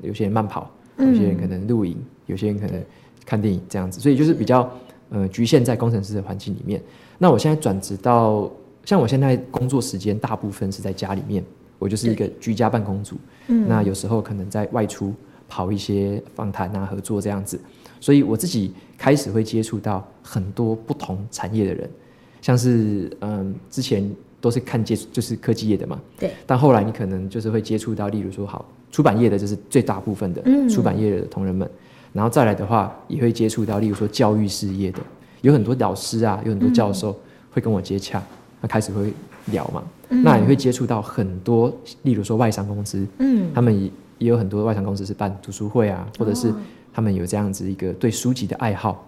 [0.00, 2.82] 有些人慢跑，有些人可能露营，有些人可能
[3.26, 4.72] 看电影这样子，所以就是比较
[5.10, 6.80] 呃局限在工程师的环境里面。
[7.18, 8.50] 那我现在转职到
[8.84, 11.44] 像我现在工作时间大部分是在家里面，
[11.78, 13.16] 我就是一个居家办公族。
[13.48, 15.12] 嗯那有时候可能在外出
[15.48, 17.58] 跑一些访谈啊、合作这样子，
[17.98, 21.90] 所以我自己开始会接触到很多不同产业的人，
[22.40, 24.08] 像是嗯之前
[24.40, 30.68] 都是看接触就是科技业的嘛，对，但后来你可能就是会接触到，例如说好出版业的，就是最大部分的嗯。
[30.68, 31.68] 出版业的同仁们，
[32.12, 35.00] 然后再来的话也会接触到，例如说教育事业的，
[35.42, 37.14] 有很多老师啊，有很多教授
[37.50, 38.22] 会跟我接洽，
[38.60, 39.12] 那开始会
[39.46, 41.72] 聊嘛，那你会接触到很多，
[42.02, 43.50] 例如说外商公司，嗯。
[43.52, 46.52] 他们也也有很多外商公司是办读书会啊，或者是
[46.92, 49.04] 他们有这样子一个对书籍的爱好。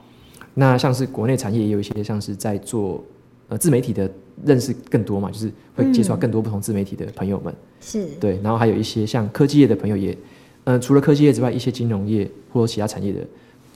[0.55, 3.03] 那像是国内产业也有一些像是在做
[3.51, 4.11] 呃自媒体的
[4.47, 7.55] 认识更多嘛，就是会接触到更多不同自媒体的朋友们。
[7.81, 10.17] 是对，然后还有一些像科技业的朋友也，
[10.65, 13.21] 呃，除了科技业之外，一些金融业或者其他产业的，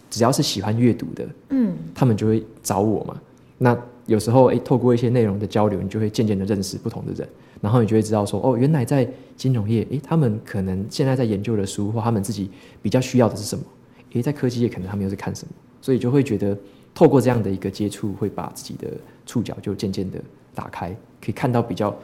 [0.09, 3.21] 只要是喜欢阅读的，嗯他们就会找我嘛。
[3.59, 7.27] 那有时候诶，透过一些内容的交流，你就会渐渐的认识不同的人，
[7.61, 12.51] 然后你就会知道说，哦，原来在金融业，诶，他们可能现在在研究的书或他们自己
[12.83, 13.65] 比较需要的是什么，
[14.13, 16.57] 诶，在科技业可能他们又是看什么，所以就会觉得
[16.95, 18.89] 透过这样的一个接触，会把自己的
[19.27, 20.19] 触角就渐渐的
[20.55, 21.95] 打开，可以看到比较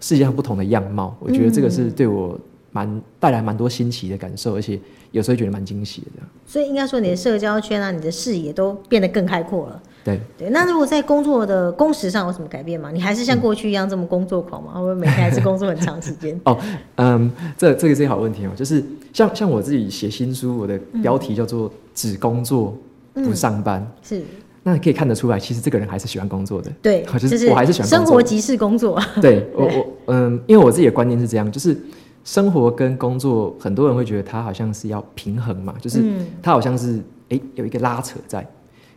[0.00, 1.16] 世界上不同的样貌。
[1.20, 2.38] 我觉得这个是对我
[2.72, 4.78] 蛮带来蛮多新奇的感受，而且
[5.10, 6.22] 有时候觉得蛮惊喜的。
[6.46, 9.82] 所以应该说你的社交圈啊，你的视野都变得更开阔了。
[10.04, 12.90] 对，对，那如果在工作的工时上有什么改变吗？
[12.90, 14.72] 你还是像过去一样这么工作狂吗？
[14.74, 16.40] 会不会每天还是工作很长时间？
[16.44, 16.58] 哦，
[16.96, 22.74] 嗯，这这个是一好问题哦，就是像像我自己写新书，我的标题叫做“只工作
[23.12, 24.22] 不上班”，是
[24.70, 26.70] 那可以看得出来，其实这个人还是喜欢工作的。
[26.82, 29.00] 对，我 就是是我还是喜欢工作生活即是工作。
[29.20, 31.76] 对 我我嗯，因为我自己的观念是这样，就是
[32.24, 38.46] 生活跟工作，很多人会觉得它好像是要平衡嘛，就是嗯它好像是诶有一个拉扯在。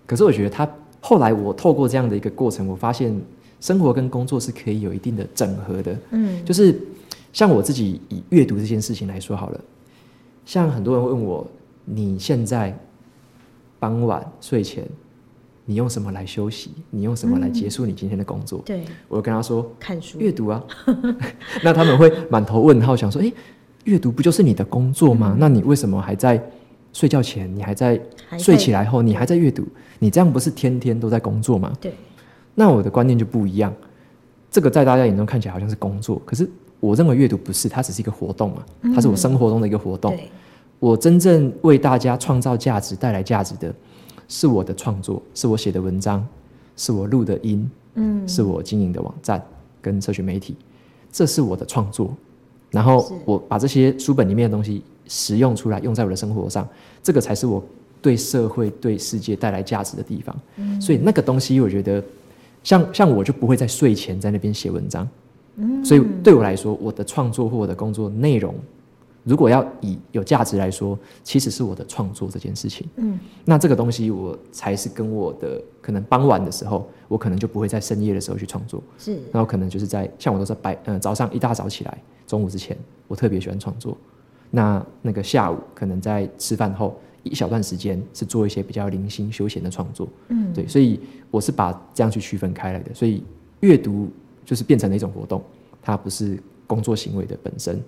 [0.06, 0.68] 可是我觉得它
[1.00, 3.18] 后来我透过这样的一个过程，我发现
[3.60, 5.98] 生活跟工作是可以有一定的整合的。
[6.12, 6.78] 嗯就是
[7.32, 9.62] 像我自己以阅读这件事情来说好了，
[10.46, 11.48] 像很多人会问我，
[11.86, 12.78] 你现在
[13.80, 14.86] 傍晚睡前，
[15.72, 16.72] 你用什么来休息？
[16.90, 18.62] 你用什么来结束你今天的工作？
[18.66, 20.20] 对，我就跟他说，看书。
[20.20, 20.62] 阅读啊。
[21.64, 23.34] 那他们会满头问号，想说，诶，
[23.86, 25.34] 阅读不就是你的工作吗？
[25.40, 26.44] 那你为什么还在
[26.92, 27.98] 睡觉前，你还在
[28.38, 29.66] 睡起来后，你还在阅读？
[30.00, 31.72] 你这样不是天天都在工作吗？
[31.80, 31.94] 对，
[32.54, 33.74] 那我的观念就不一样，
[34.52, 36.46] 这个在大家眼中看起来好像是工作，可是
[36.82, 40.14] 我认为阅读不是，它只是一个活动嘛，它是我生活中的一个活动。
[40.18, 40.30] 对，
[40.80, 43.74] 我真正为大家创造价值、带来价值的，
[44.32, 46.26] 是我的创作，是我写的文章，
[46.78, 49.44] 是我录的音，嗯，是我经营的网站
[49.82, 50.56] 跟社群媒体，
[51.12, 52.15] 这是我的创作。
[52.70, 56.65] 然后我把这些书本里面的东西实用出来，用在我的生活上，
[57.04, 57.62] 这个才是我
[58.02, 60.34] 对社会、对世界带来价值的地方。
[60.80, 62.02] 所以那个东西，我觉得
[62.63, 65.06] 像像我就不会在睡前在那边写文章。
[65.58, 68.56] 嗯所以对我来说，我的创作或我的工作内容，
[69.24, 72.88] 如果要以有价值来说，其实是我的创作这件事情。
[72.96, 82.76] 嗯，那这个东西我才是跟我的可能傍晚的时候，我可能就不会在深夜的时候去创作，是然后可能就是在像我都是白呃早上一大早起来，中午之前，
[83.08, 83.96] 我特别喜欢创作。
[84.50, 90.08] 那那个下午可能在吃饭后一小段时间是做一些比较零星休闲的创作。
[90.30, 92.94] 嗯，对，所以我是把这样去区分开来的。
[92.94, 93.24] 所以
[93.60, 94.10] 阅读
[94.44, 95.42] 就是变成了一种活动，
[95.82, 97.80] 它不是工作行为的本身。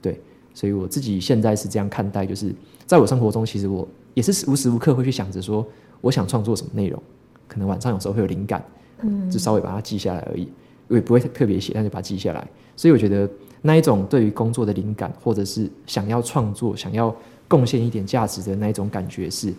[0.00, 0.20] 对，
[0.56, 2.50] 所以我自己现在是这样看待，就是
[2.86, 5.64] 在我生活中，其实我也是无时无刻会去想着说，
[6.00, 7.00] 我想创作什么内容。
[7.46, 8.64] 可能晚上有时候会有灵感，
[9.02, 10.48] 嗯，就稍微把它记下来而已，
[10.88, 12.48] 我也不会特别写，但就把它记下来。
[12.74, 13.28] 所以我觉得
[13.60, 17.14] 那一种对于工作的灵感，或者是想要创作、想要
[17.46, 19.52] 贡献一点价值的那一种感觉，是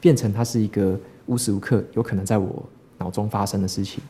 [0.00, 0.96] 变成它是一个
[1.26, 2.62] 无时无刻有可能在我
[2.96, 4.00] 脑中发生的事情。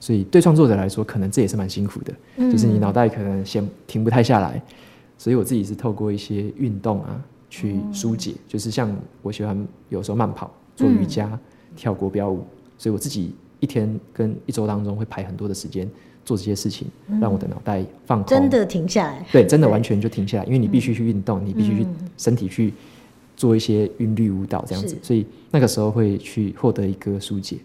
[0.00, 2.12] 所以对创作者来说，可能这也是蛮辛苦的，
[2.50, 4.60] 就是你脑袋可能先停不太下来。
[5.18, 11.38] 所以我自己是透过一些运动啊去疏解，就是像我喜欢有时候慢跑、做瑜伽、
[11.74, 12.44] 跳国标舞，
[12.76, 15.88] 所以我自己一天跟一周当中会排很多的时间
[16.24, 16.88] 做这些事情，
[17.20, 19.24] 让我的脑袋放空，真的停下来。
[19.32, 22.74] 对，真的完全就停下来，因为你必须去运动，你必须去身体去
[23.36, 27.56] 做一些韵律舞蹈这样子，所以那个时候会去获得一个疏解。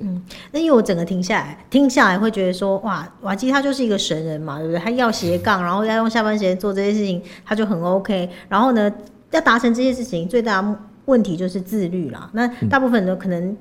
[0.00, 0.22] 嗯，
[0.52, 4.78] 那因为我整个停下来，听下来会觉得说，哇，瓦基他就是一个神人嘛，对不对？
[4.78, 8.30] 他要斜杠，然后要用下班时间做这些事情，他就很 OK。
[8.48, 8.92] 然后呢，
[9.32, 10.64] 要达成这些事情，最大
[11.06, 12.30] 问题就是自律啦。
[12.32, 13.56] 那大部分人可能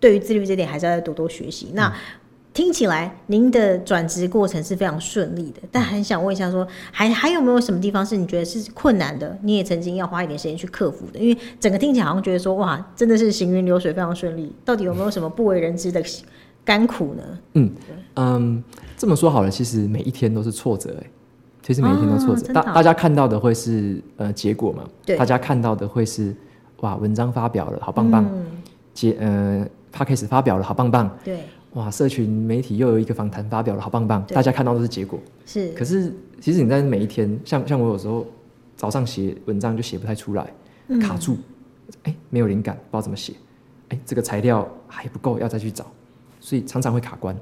[0.00, 1.70] 对于自律这点，还是要多多学习。
[1.74, 1.92] 那
[2.54, 9.36] 听起来您的转职过程是非常顺利的，但很想问一下，说还还有没有什么地方是你觉得是困难的？
[9.42, 11.18] 你也曾经要花一点时间去克服的？
[11.18, 14.54] 因为整个听起来好像觉得说，哇，真的是行云流水，非常顺利。
[14.64, 16.00] 到底有没有什么不为人知的
[16.64, 17.22] 甘苦呢？
[17.54, 17.72] 嗯
[18.14, 18.64] 嗯，
[18.96, 21.10] 这么说好了，其实每一天都是挫折，哎，
[21.60, 22.52] 其实每一天都挫折。
[22.52, 24.84] 大大家看到的会是呃结果嘛？
[25.04, 26.32] 对，大家看到的会是
[26.82, 28.24] 哇，文章发表了，好棒棒。
[28.92, 31.10] 结呃 p a c k a g e 发表了，好棒棒。
[31.24, 31.40] 对。
[31.74, 31.90] 哇！
[31.90, 34.24] 社群媒体又有一个访谈发表了，好棒棒！
[34.28, 35.18] 大家看到都是结果。
[35.44, 35.70] 是。
[35.72, 38.24] 可是，其实你在每一天，像像我有时候
[38.76, 40.52] 早上写文章就写不太出来，
[41.00, 41.36] 卡住，
[42.04, 43.32] 哎，没有灵感，不知道怎么写，
[43.88, 45.84] 哎，这个材料还不够，要再去找，
[46.38, 47.36] 所以常常会卡关。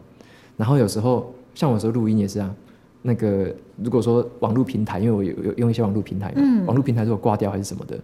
[0.56, 2.54] 然后有时候，像我有时候录音也是啊，
[3.02, 8.00] 那个如果说网络平台，因为我有有用一些网络平台，嗯，网络平台如果挂掉还是什么的，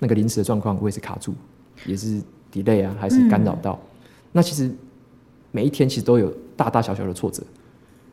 [0.00, 1.34] 那个临时的状况，我也是卡住，
[1.86, 2.20] 也是
[2.52, 3.78] delay 啊，还是干扰到。
[4.32, 4.68] 那其实。
[5.58, 7.42] 每一天其实都有大大小小的挫折，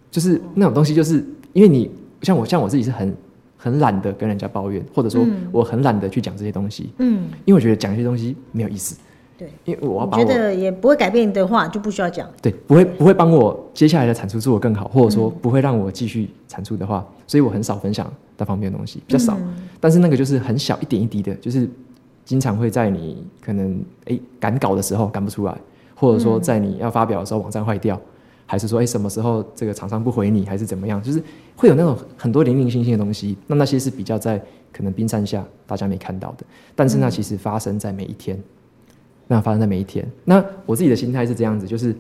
[0.10, 1.92] 就是那种东西，就是因为你
[2.24, 3.16] 像我，像我自己是很
[3.56, 8.98] 很懒得跟人家抱怨，或者说我很懒得去讲这些东西，嗯，因为我觉得讲一些东西没有意思，
[9.38, 19.38] 对，因为我要觉得也不会改变的话，就不需要讲，对，不会不会帮我接下来的产出做得更好，或者说不会让我继续产出的话，所以我很少分享那方面的东西，比较少，
[19.80, 21.70] 但是那个就是很小一点一滴的，就是
[22.26, 25.56] 经常会在你可能哎赶稿的时候赶不出来。
[25.96, 28.00] 或者说，在你要发表的时候，网站坏掉，
[28.46, 31.02] 还是说，哎，什么时候这个厂商不回你，还是怎么样？
[31.02, 31.24] 就是
[31.56, 33.38] 会有那种很多零零星星的东西。
[33.48, 34.38] 那那些是比较在
[34.72, 38.38] 可能冰山下大家没看到的，但是那其实发生在每一天。
[39.28, 40.08] 那发生在每一天。
[40.24, 41.96] 那我自己的心态是这样子，就是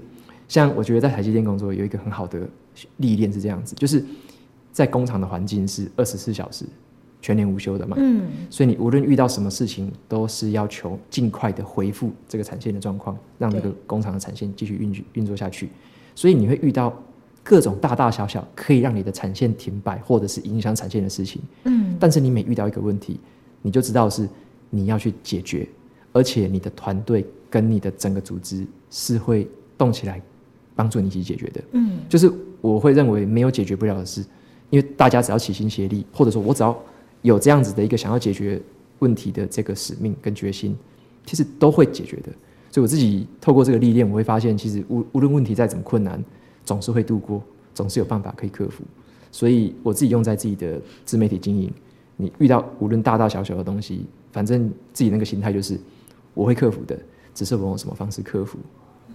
[0.47, 2.39] 像我觉得在台积电工作有一个很好的
[2.97, 4.03] 历练是这样子，就是
[4.71, 6.65] 在工厂的环境是二十四小时。
[7.25, 15.69] 全年无休的嘛，嗯，所以你无论遇到什么事情，都是要求尽快的恢复这个产线的状况，让这个工厂的产线继续运运作下去。
[16.13, 16.93] 所以你会遇到
[17.43, 23.19] 各种大大小小可以让你的产线停摆或者是影响产线的事情，嗯，但是你每遇到一个问题，
[23.63, 24.29] 你就知道是
[24.69, 25.67] 你要去解决，
[26.13, 29.47] 而且你的团队跟你的整个组织是会
[29.79, 30.21] 动起来
[30.75, 34.23] 帮助你一起解决的，嗯，就是我会认为没有解决不了的事，
[34.69, 36.77] 因为大家只要齐心协力，或者说我只要。
[37.25, 38.61] 有这样子的一个想要解决
[38.99, 40.77] 问题的这个使命跟决心，
[41.25, 42.29] 其实都会解决的。
[42.69, 46.23] 所以我自己透过这个历练，我会发现，其实无无论问题再怎么困难，
[46.63, 47.41] 总是会度过，
[47.73, 48.83] 总是有办法可以克服。
[49.31, 51.73] 所以我自己用在自己的自媒体经营，
[52.15, 55.79] 你遇到无论大大小小的东西，反正自己那个心态就是
[56.35, 56.95] 我会克服的，
[57.33, 58.59] 只是我用什么方式克服。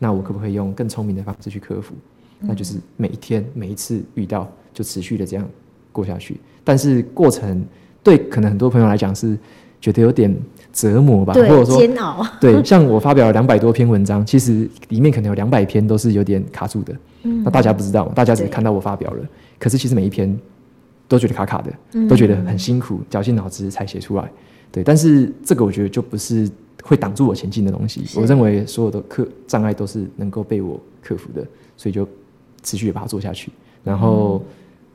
[0.01, 1.95] 那我可不可以用更聪明的方式去克服？
[2.41, 5.49] 那就是每一天每一次遇到，就持续的这样
[5.93, 6.41] 过下去。
[6.65, 7.65] 但是过程。
[8.03, 9.37] 对，可能很多朋友来讲是
[9.81, 10.35] 觉得有点
[10.73, 12.27] 折磨吧，或者说煎熬。
[12.41, 16.95] 对，像我发表了两百多篇文章，其实里面可能有两百篇都是有点卡住的。
[17.23, 19.25] 嗯，那大家不知道，大家只看到我发表了，
[19.59, 20.35] 可是其实每一篇
[21.07, 24.31] 都觉得卡卡的，都觉得很辛苦，绞尽脑汁才写出来。
[24.73, 26.49] 对，但是这个我觉得就不是
[26.83, 28.03] 会挡住我前进的东西。
[28.19, 31.45] 我认为所有的克障碍都是能够被我克服的，
[31.77, 32.09] 所以就
[32.63, 33.51] 持续把它做下去。
[33.83, 34.43] 然后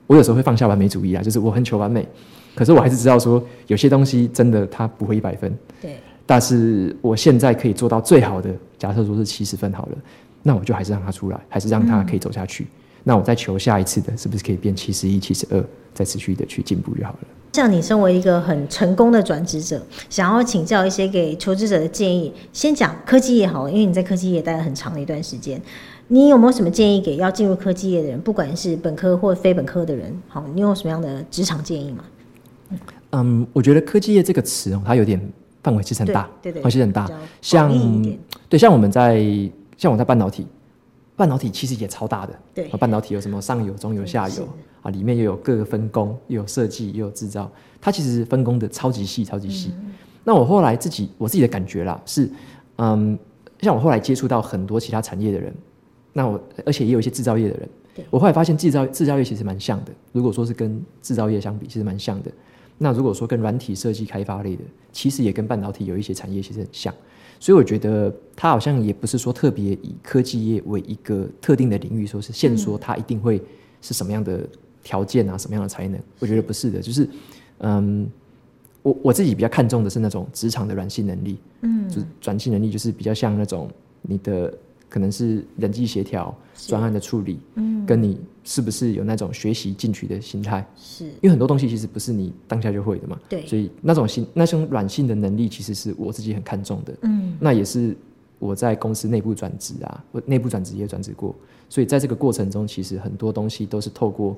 [0.08, 2.08] 我有时候会放下完美主义啊，就是我很求完美。
[2.56, 5.56] 可是我还是知道说，有些东西真的它不会一百分。
[5.82, 5.98] 对。
[6.26, 8.50] 但是我现在可以做到最好的，
[8.80, 9.98] 假设说是七十分好了，
[10.42, 12.66] 那我就还是让它出来，还是让它可以走下去。
[13.04, 17.20] 那我再求下一次的，是不是可以变七十一、七十二，再持续的去进步就好了。
[17.54, 19.80] 像你身为一个很成功的转职者，
[20.10, 25.62] 想要请教一些给求职者的建议，先讲科技业好了，因为你在科技业待了很长的一段时间，
[26.08, 30.12] 你有没有什么建议给要进入科技业的人，不管是本科或非本科的人？
[30.28, 32.04] 好，你有什么样的职场建议吗？
[33.16, 35.20] 嗯，我觉得科技业这个词哦，它有点
[35.64, 37.10] 范围其实很大，对对，范围其实很大。
[37.42, 37.72] 像
[38.50, 39.24] 对，像我们在
[39.78, 40.46] 像我在半导体，
[41.16, 44.48] 半导体其实也超大的，对啊半导体有什么上游、中游、下游
[44.82, 47.50] 啊，里面又有各个分工，又有设计，又有制造，
[47.80, 49.72] 它其实分工的超级细、超级细。
[49.78, 49.94] 嗯
[50.28, 52.28] 那我后来自己我自己的感觉啦，是，
[52.78, 53.16] 嗯，
[53.62, 55.54] 像我后来接触到很多其他产业的人，
[56.14, 59.92] 那我而且也有一些制造业的人对，我后来发现制造制造业其实蛮像的。
[60.12, 62.32] 如果说是跟制造业相比，其实蛮像的。
[62.78, 66.94] 那如果说跟软体设计开发类的，其实也跟半导体有一些产业其实很像。
[67.40, 73.42] 所以我觉得它好像也不是说特别以科技业为一个特定的领域，说是限说它一定会
[73.82, 74.48] 是什么样的
[74.84, 76.00] 条件啊，什么样的才能？
[76.20, 77.08] 我觉得不是的，就是
[77.60, 78.10] 嗯，
[78.82, 83.70] 我我自己比较看重的是那种职场的软性能力，嗯，就是软性能力就是比较像那种
[84.02, 84.54] 你的
[84.90, 91.06] 可能是人际协调、专案的处理，嗯，跟你是不是有那种学习进取的心态，是。
[91.06, 93.46] 因为很多东西其实不是你当下就会的嘛，对。
[93.46, 97.96] 所以那种心那种软性的能力其实是我自己很看重的，嗯，那也是
[98.40, 101.36] 我在公司内部转职啊，我内部转职也转职过，
[101.70, 104.38] 所以在这个过程中，其实很多东西都是透过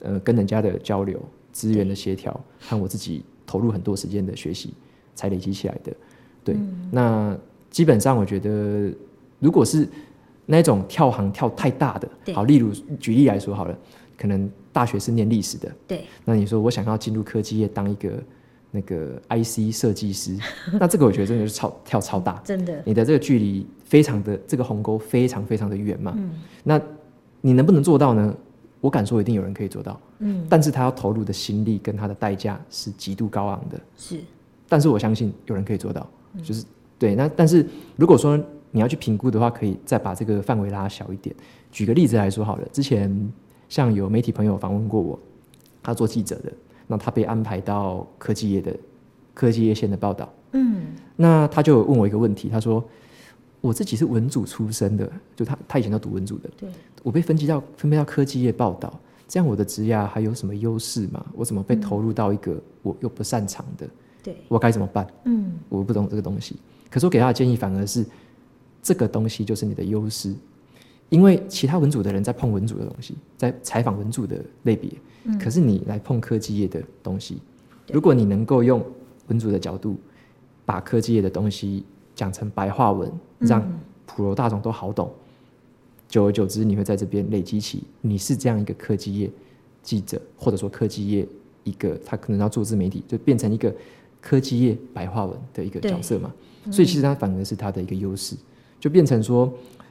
[0.00, 1.20] 呃跟人家的交流、
[1.52, 4.72] 资源的协调和我自己投入很多时间的学习
[5.14, 5.92] 才累积起来的。
[6.44, 6.56] 对，
[6.90, 7.36] 那
[7.70, 8.90] 基本上我觉得，
[9.42, 9.88] 如果是
[10.46, 12.70] 那种跳行跳太大的，好，例如
[13.00, 13.76] 举例来说好了，
[14.16, 18.10] 可能大学是念历史的，对，那你说我想要进入科技业当一个
[18.70, 20.38] 那个 IC 设计师，
[20.78, 26.16] 那这个我觉得真的是超跳超大，真的，你的这个距离非常的这个鸿沟非常非常的远嘛。
[26.62, 26.80] 那
[27.40, 28.34] 你能不能做到呢？
[28.80, 33.80] 我敢说一定有人可以做到，嗯，但是他要投入的心力跟他的代价是极度高昂的。
[33.96, 34.18] 是
[34.68, 36.04] 但是我相信有人可以做到，
[36.42, 36.64] 就是
[36.98, 37.14] 对。
[37.14, 37.64] 那但是
[37.94, 38.36] 如果说
[38.72, 41.34] 你要去评估的话，可以再把这个范围拉小一点。
[41.70, 43.32] 举个例子来说好了，之前
[43.68, 45.18] 像有媒体朋友访问过我，
[45.82, 46.52] 他做记者的，
[46.86, 48.74] 那他被安排到科技业的
[49.32, 52.82] 科技业线的报道，嗯，那他就问我一个问题，他说
[53.60, 56.68] 我自己是文组出身的，就他他以前都读文组的，对，
[57.02, 58.92] 我被分级到分配到科技业报道，
[59.28, 61.24] 这样我的职涯还有什么优势吗？
[61.34, 63.88] 我怎么被投入到一个我又不擅长的？
[64.22, 65.06] 对，我该怎么办？
[65.24, 66.56] 嗯，我不懂这个东西。
[66.90, 68.04] 可是我给他的建议反而是，
[68.82, 70.34] 这个东西就是你的优势，
[71.08, 74.90] 因为其他文组的人在碰文组的东西，在采访文组的类别，
[75.38, 77.38] 可是你来碰科技业的东西，
[77.92, 78.84] 如果你能够用
[79.28, 79.96] 文组的角度，
[80.66, 83.62] 把科技业的东西讲成白话文，让
[84.04, 85.12] 普罗大众都好懂，
[86.08, 89.30] 久而久之，你会在这边累积起你是这样一个科技业
[89.82, 91.26] 记者，或者说科技业
[91.62, 93.72] 一个他可能要做自媒体，就变成一个
[94.20, 96.32] 科技业白话文的一个角色嘛。
[96.70, 98.36] 所以其实它反而是它的一个优势，
[98.82, 99.48] 就变成说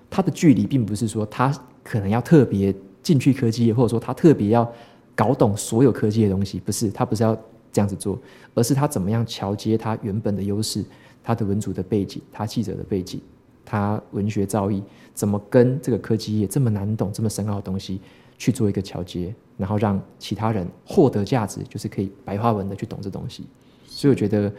[0.09, 1.49] 它的距离并不是说他
[1.81, 4.69] 可能要特别进去科技业，或者说他特别要
[5.15, 7.33] 搞懂所有科技的东西，不是，他不是要
[7.71, 8.19] 这样子做，
[8.53, 10.83] 而是他怎么样桥接他原本的优势，
[11.23, 13.21] 他的文组的背景，他记者的背景，
[13.63, 14.83] 他文学造诣，
[15.13, 18.01] 怎么跟这个科技业这么难懂、这么深奥的东西
[18.37, 23.45] 去做一个桥接，然后让其他人获得价值，就是可以白话文的去懂这东西。
[23.85, 24.53] 所以我觉得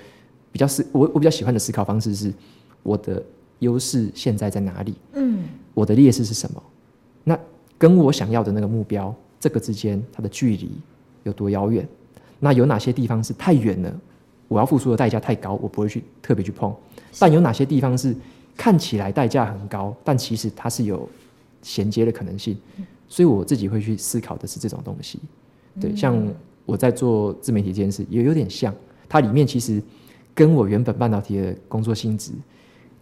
[0.50, 2.32] 比较思我我比较喜欢的思考方式是，
[2.82, 3.22] 我的
[3.62, 4.94] 优势现在在哪里？
[5.14, 6.62] 嗯，我的劣势是什么？
[7.24, 7.38] 那
[7.78, 10.70] 跟我想要的那个目标，这个之间它的距离
[11.22, 11.88] 有多遥远？
[12.40, 14.00] 那有哪些地方是太远了，
[14.48, 16.74] 我要付出的代价太高，我不会去特别去碰？
[17.20, 18.14] 但有哪些地方是
[18.56, 21.08] 看起来代价很高，但其实它是有
[21.62, 22.56] 衔接的可能性？
[23.08, 25.20] 所以我自己会去思考的是这种东西。
[25.80, 26.20] 对，像
[26.66, 28.74] 我在做自媒体这件事，也有点像，
[29.08, 29.80] 它里面其实
[30.34, 32.32] 跟我原本半导体的工作性质，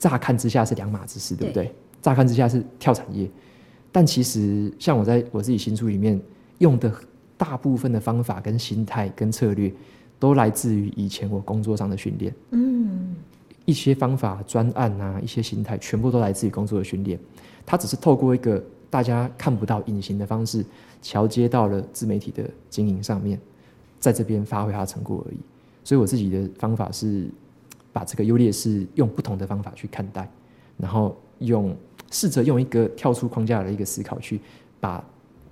[0.01, 1.72] 乍看之下是两码子事，对不对？
[2.03, 3.30] 乍看之下是跳产业，
[3.92, 6.18] 但其实像我在我自己新书里面
[6.59, 6.90] 用的
[7.36, 9.70] 大部分的方法跟心态跟策略，
[10.18, 12.34] 都来自于以前我工作上的训练。
[12.53, 13.14] 嗯，
[13.66, 17.20] 一些方法、专案啊，一些心态，全部都来自于工作的训练。
[17.66, 20.64] 它只是透过一个大家看不到、隐形的方式，
[21.03, 23.38] 桥接到了自媒体的经营上面，
[23.98, 25.36] 在这边发挥它的成果而已。
[25.84, 27.28] 所以我自己的方法是
[27.93, 30.28] 把这个优劣势用不同的方法去看待，
[30.76, 31.76] 然后用
[32.11, 34.41] 试着用一个跳出框架的一个思考，去
[34.80, 35.05] 把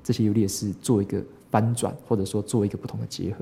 [0.02, 3.38] 这些优劣势做一个翻转，或者说做一个不同的结合。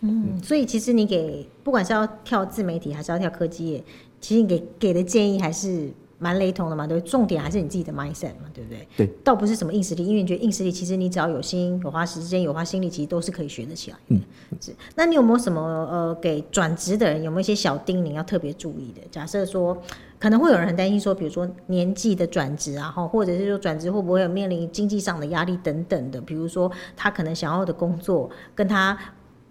[0.00, 3.84] 嗯，所以其实你给不管是要跳自媒体还是要跳科技业，
[4.20, 7.00] 其实你给给的建议还是蛮雷同的嘛，对？
[7.02, 8.88] 重点还是你自己的 mindset 嘛，对不对？
[8.96, 14.02] 对，倒不是什么硬实力，因为你觉得硬实力其实你只要有心、有花时间、有花心力，其实都是可以学得起来的。
[14.16, 14.20] 嗯，
[14.60, 14.74] 是。
[14.94, 19.00] 那你有没有什么呃，给转职的人有没有一些小叮咛要特别注意的？
[19.10, 19.76] 假设说
[20.18, 26.20] 可能会有人很担心说，比如说年纪的转职啊，哈，或者是说转职会不会有面临经济上的压力等等的？
[26.20, 28.98] 比如说他可能想要的工作跟他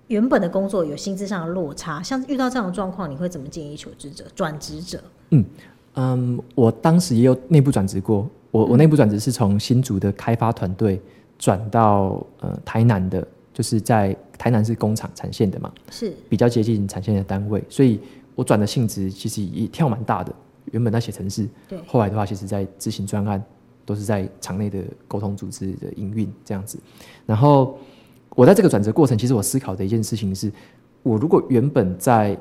[0.08, 5.04] 原本的工作有薪资上的落差，像遇到这样的状况，你会怎么建议求职者、转职者？
[5.32, 5.44] 嗯，
[6.54, 11.02] 我当时也有内部转职过，我我内部转职是从新竹的开发团队
[11.40, 18.00] 转到呃台南的，就是在台南是工厂产线的嘛，是比较接近产线的单位，所以
[18.36, 20.34] 我转的性质其实也跳蛮大的。
[20.72, 23.42] 原本在写程式，对后来的话，其实在执行专案，
[23.86, 26.80] 都是在场内的沟通组织的营运这样子。
[27.26, 27.78] 然后
[28.32, 30.52] 我在这个转折过程，其实我思考的一件事情是，
[31.04, 32.36] 我如果原本在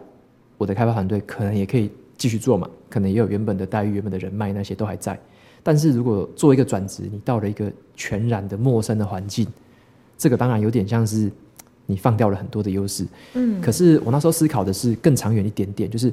[0.56, 1.90] 我的开发团队，可能也可以
[2.24, 5.20] 继续做嘛，可能也有原本的待遇、原本的人脉那些都还在。
[5.62, 9.46] 但是如果做一个转职，你到了一个全然的陌生的环境，
[10.16, 11.30] 这个当然有点像是
[11.84, 13.06] 你放掉了很多的优势。
[13.34, 16.10] 嗯，可是我那时候思考的是更长远一点点，就是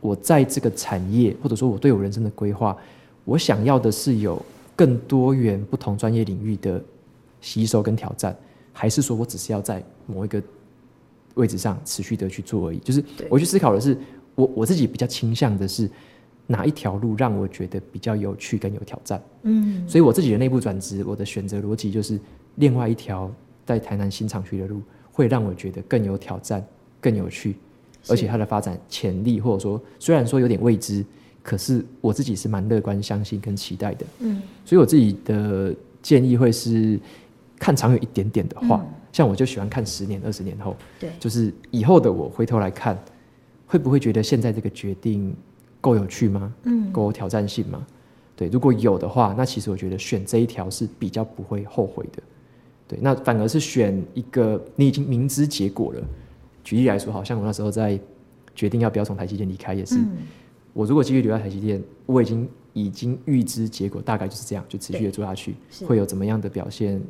[0.00, 2.76] 我在这个产业，或者说我对我人生的规划，
[3.24, 4.44] 我想要的是有
[4.74, 6.82] 更多元不同专业领域的
[7.40, 8.36] 吸收跟挑战，
[8.72, 10.42] 还是说我只是要在某一个
[11.34, 12.78] 位置上持续的去做而已？
[12.78, 13.96] 就是对我去思考的是，
[14.34, 15.88] 我我自己比较倾向的是
[16.46, 19.22] 哪一条路让我觉得比较有趣跟有挑战。
[19.42, 22.18] 嗯，所以我自己的内部转职，我的选择逻辑就是
[22.56, 23.30] 另外一条
[23.64, 24.82] 在台南新厂区的路，
[25.12, 26.64] 会让我觉得更有挑战、
[27.00, 27.56] 更有趣，
[28.08, 31.04] 而且它的发展潜力，或者说虽然说有点未知，
[31.42, 34.06] 可是我自己是蛮乐观、相信跟期待的。
[34.20, 36.98] 嗯，所以我自己的建议会是
[37.58, 42.98] 看长远一点点的话，嗯像我就喜欢看十年、二十年后，对，就是以后的我回头来看，
[43.74, 45.34] 会不会觉得现在这个决定
[45.80, 46.54] 够有趣吗？
[46.62, 47.84] 嗯，够有挑战性吗？
[48.36, 52.22] 对，如果有的话，那其实我觉得选这一条是比较不会后悔的。
[52.86, 56.00] 对，那反而是选一个你已经明知结果了。
[56.62, 57.98] 举例来说，好像我那时候在
[58.54, 60.18] 决定要不要从台积电离开，也是、嗯，
[60.72, 67.02] 我如果继续留在台积电，我已经已经预知结果大概就是这样，就持续的做下去，会有怎么样的表现？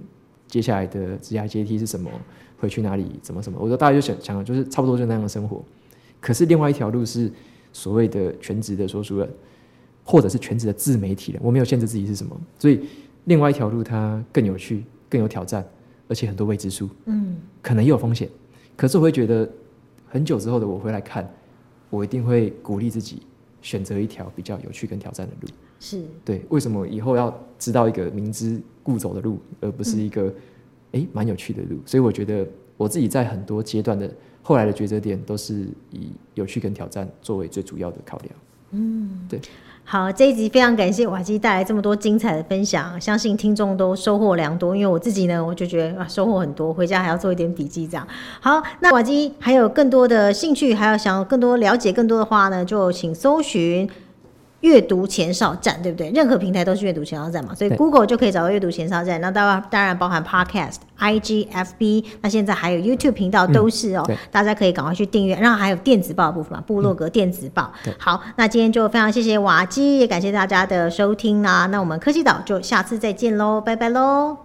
[0.49, 2.11] 接下来的职业阶梯是什么？
[2.59, 3.05] 会去哪里？
[3.21, 3.59] 怎么什么？
[3.61, 5.63] 我说大家就想想了，就是差不多就那样的生活。
[6.25, 7.31] 可是另外一条路是
[7.71, 9.29] 所谓的全职的说书人，
[10.03, 12.81] 或者是全职的自媒体人，我没有限制自己是什么，所以
[13.25, 15.63] 另外一条路它更有趣、更有挑战，
[16.09, 18.27] 而且很多未知数，嗯，可能也有风险。
[18.75, 19.47] 可是我会觉得，
[20.07, 21.31] 很久之后的我回来看，
[21.91, 23.21] 我一定会鼓励自己
[23.61, 25.49] 选择一条比较有趣跟挑战的路。
[25.79, 30.33] 是，对，为什么以后要知道一个明知故走的路，而不是一个
[30.93, 31.77] 诶蛮、有趣的路？
[31.85, 32.49] 所以我觉得
[32.79, 34.11] 我自己在很多阶段的
[34.47, 38.31] 后来的抉择点，都是以有趣跟挑战作为最主要的考量。
[38.73, 39.41] 嗯，对
[39.87, 44.77] 好，这一集非常感谢瓦基带来这么多精彩的分享，相信听众都收获良多。
[44.77, 47.87] 因为我自己呢，我就觉得啊，收获很多，回家还要做一点笔记。
[47.87, 48.07] 这样
[48.41, 53.89] 好，那瓦基还有更多的兴趣，还有想要更多了解更多的话呢，就请搜寻。
[54.65, 56.11] 阅读前哨站，对不对？
[56.13, 59.21] 任何平台都是阅读前哨站嘛，所以 Google 就可以找到阅读前哨站。
[59.21, 65.37] 那当然当然包含 Podcast、IG、FB，那现在还有 YouTube 频道都是哦，对大家可以赶快去订阅。
[65.37, 67.71] 然后还有电子报的部分嘛，部落格电子报。
[67.85, 71.67] 对好，那今天就非常谢谢瓦基，也感谢大家的收听啦。
[71.67, 74.39] 那我们科技岛就下次再见喽，拜拜喽。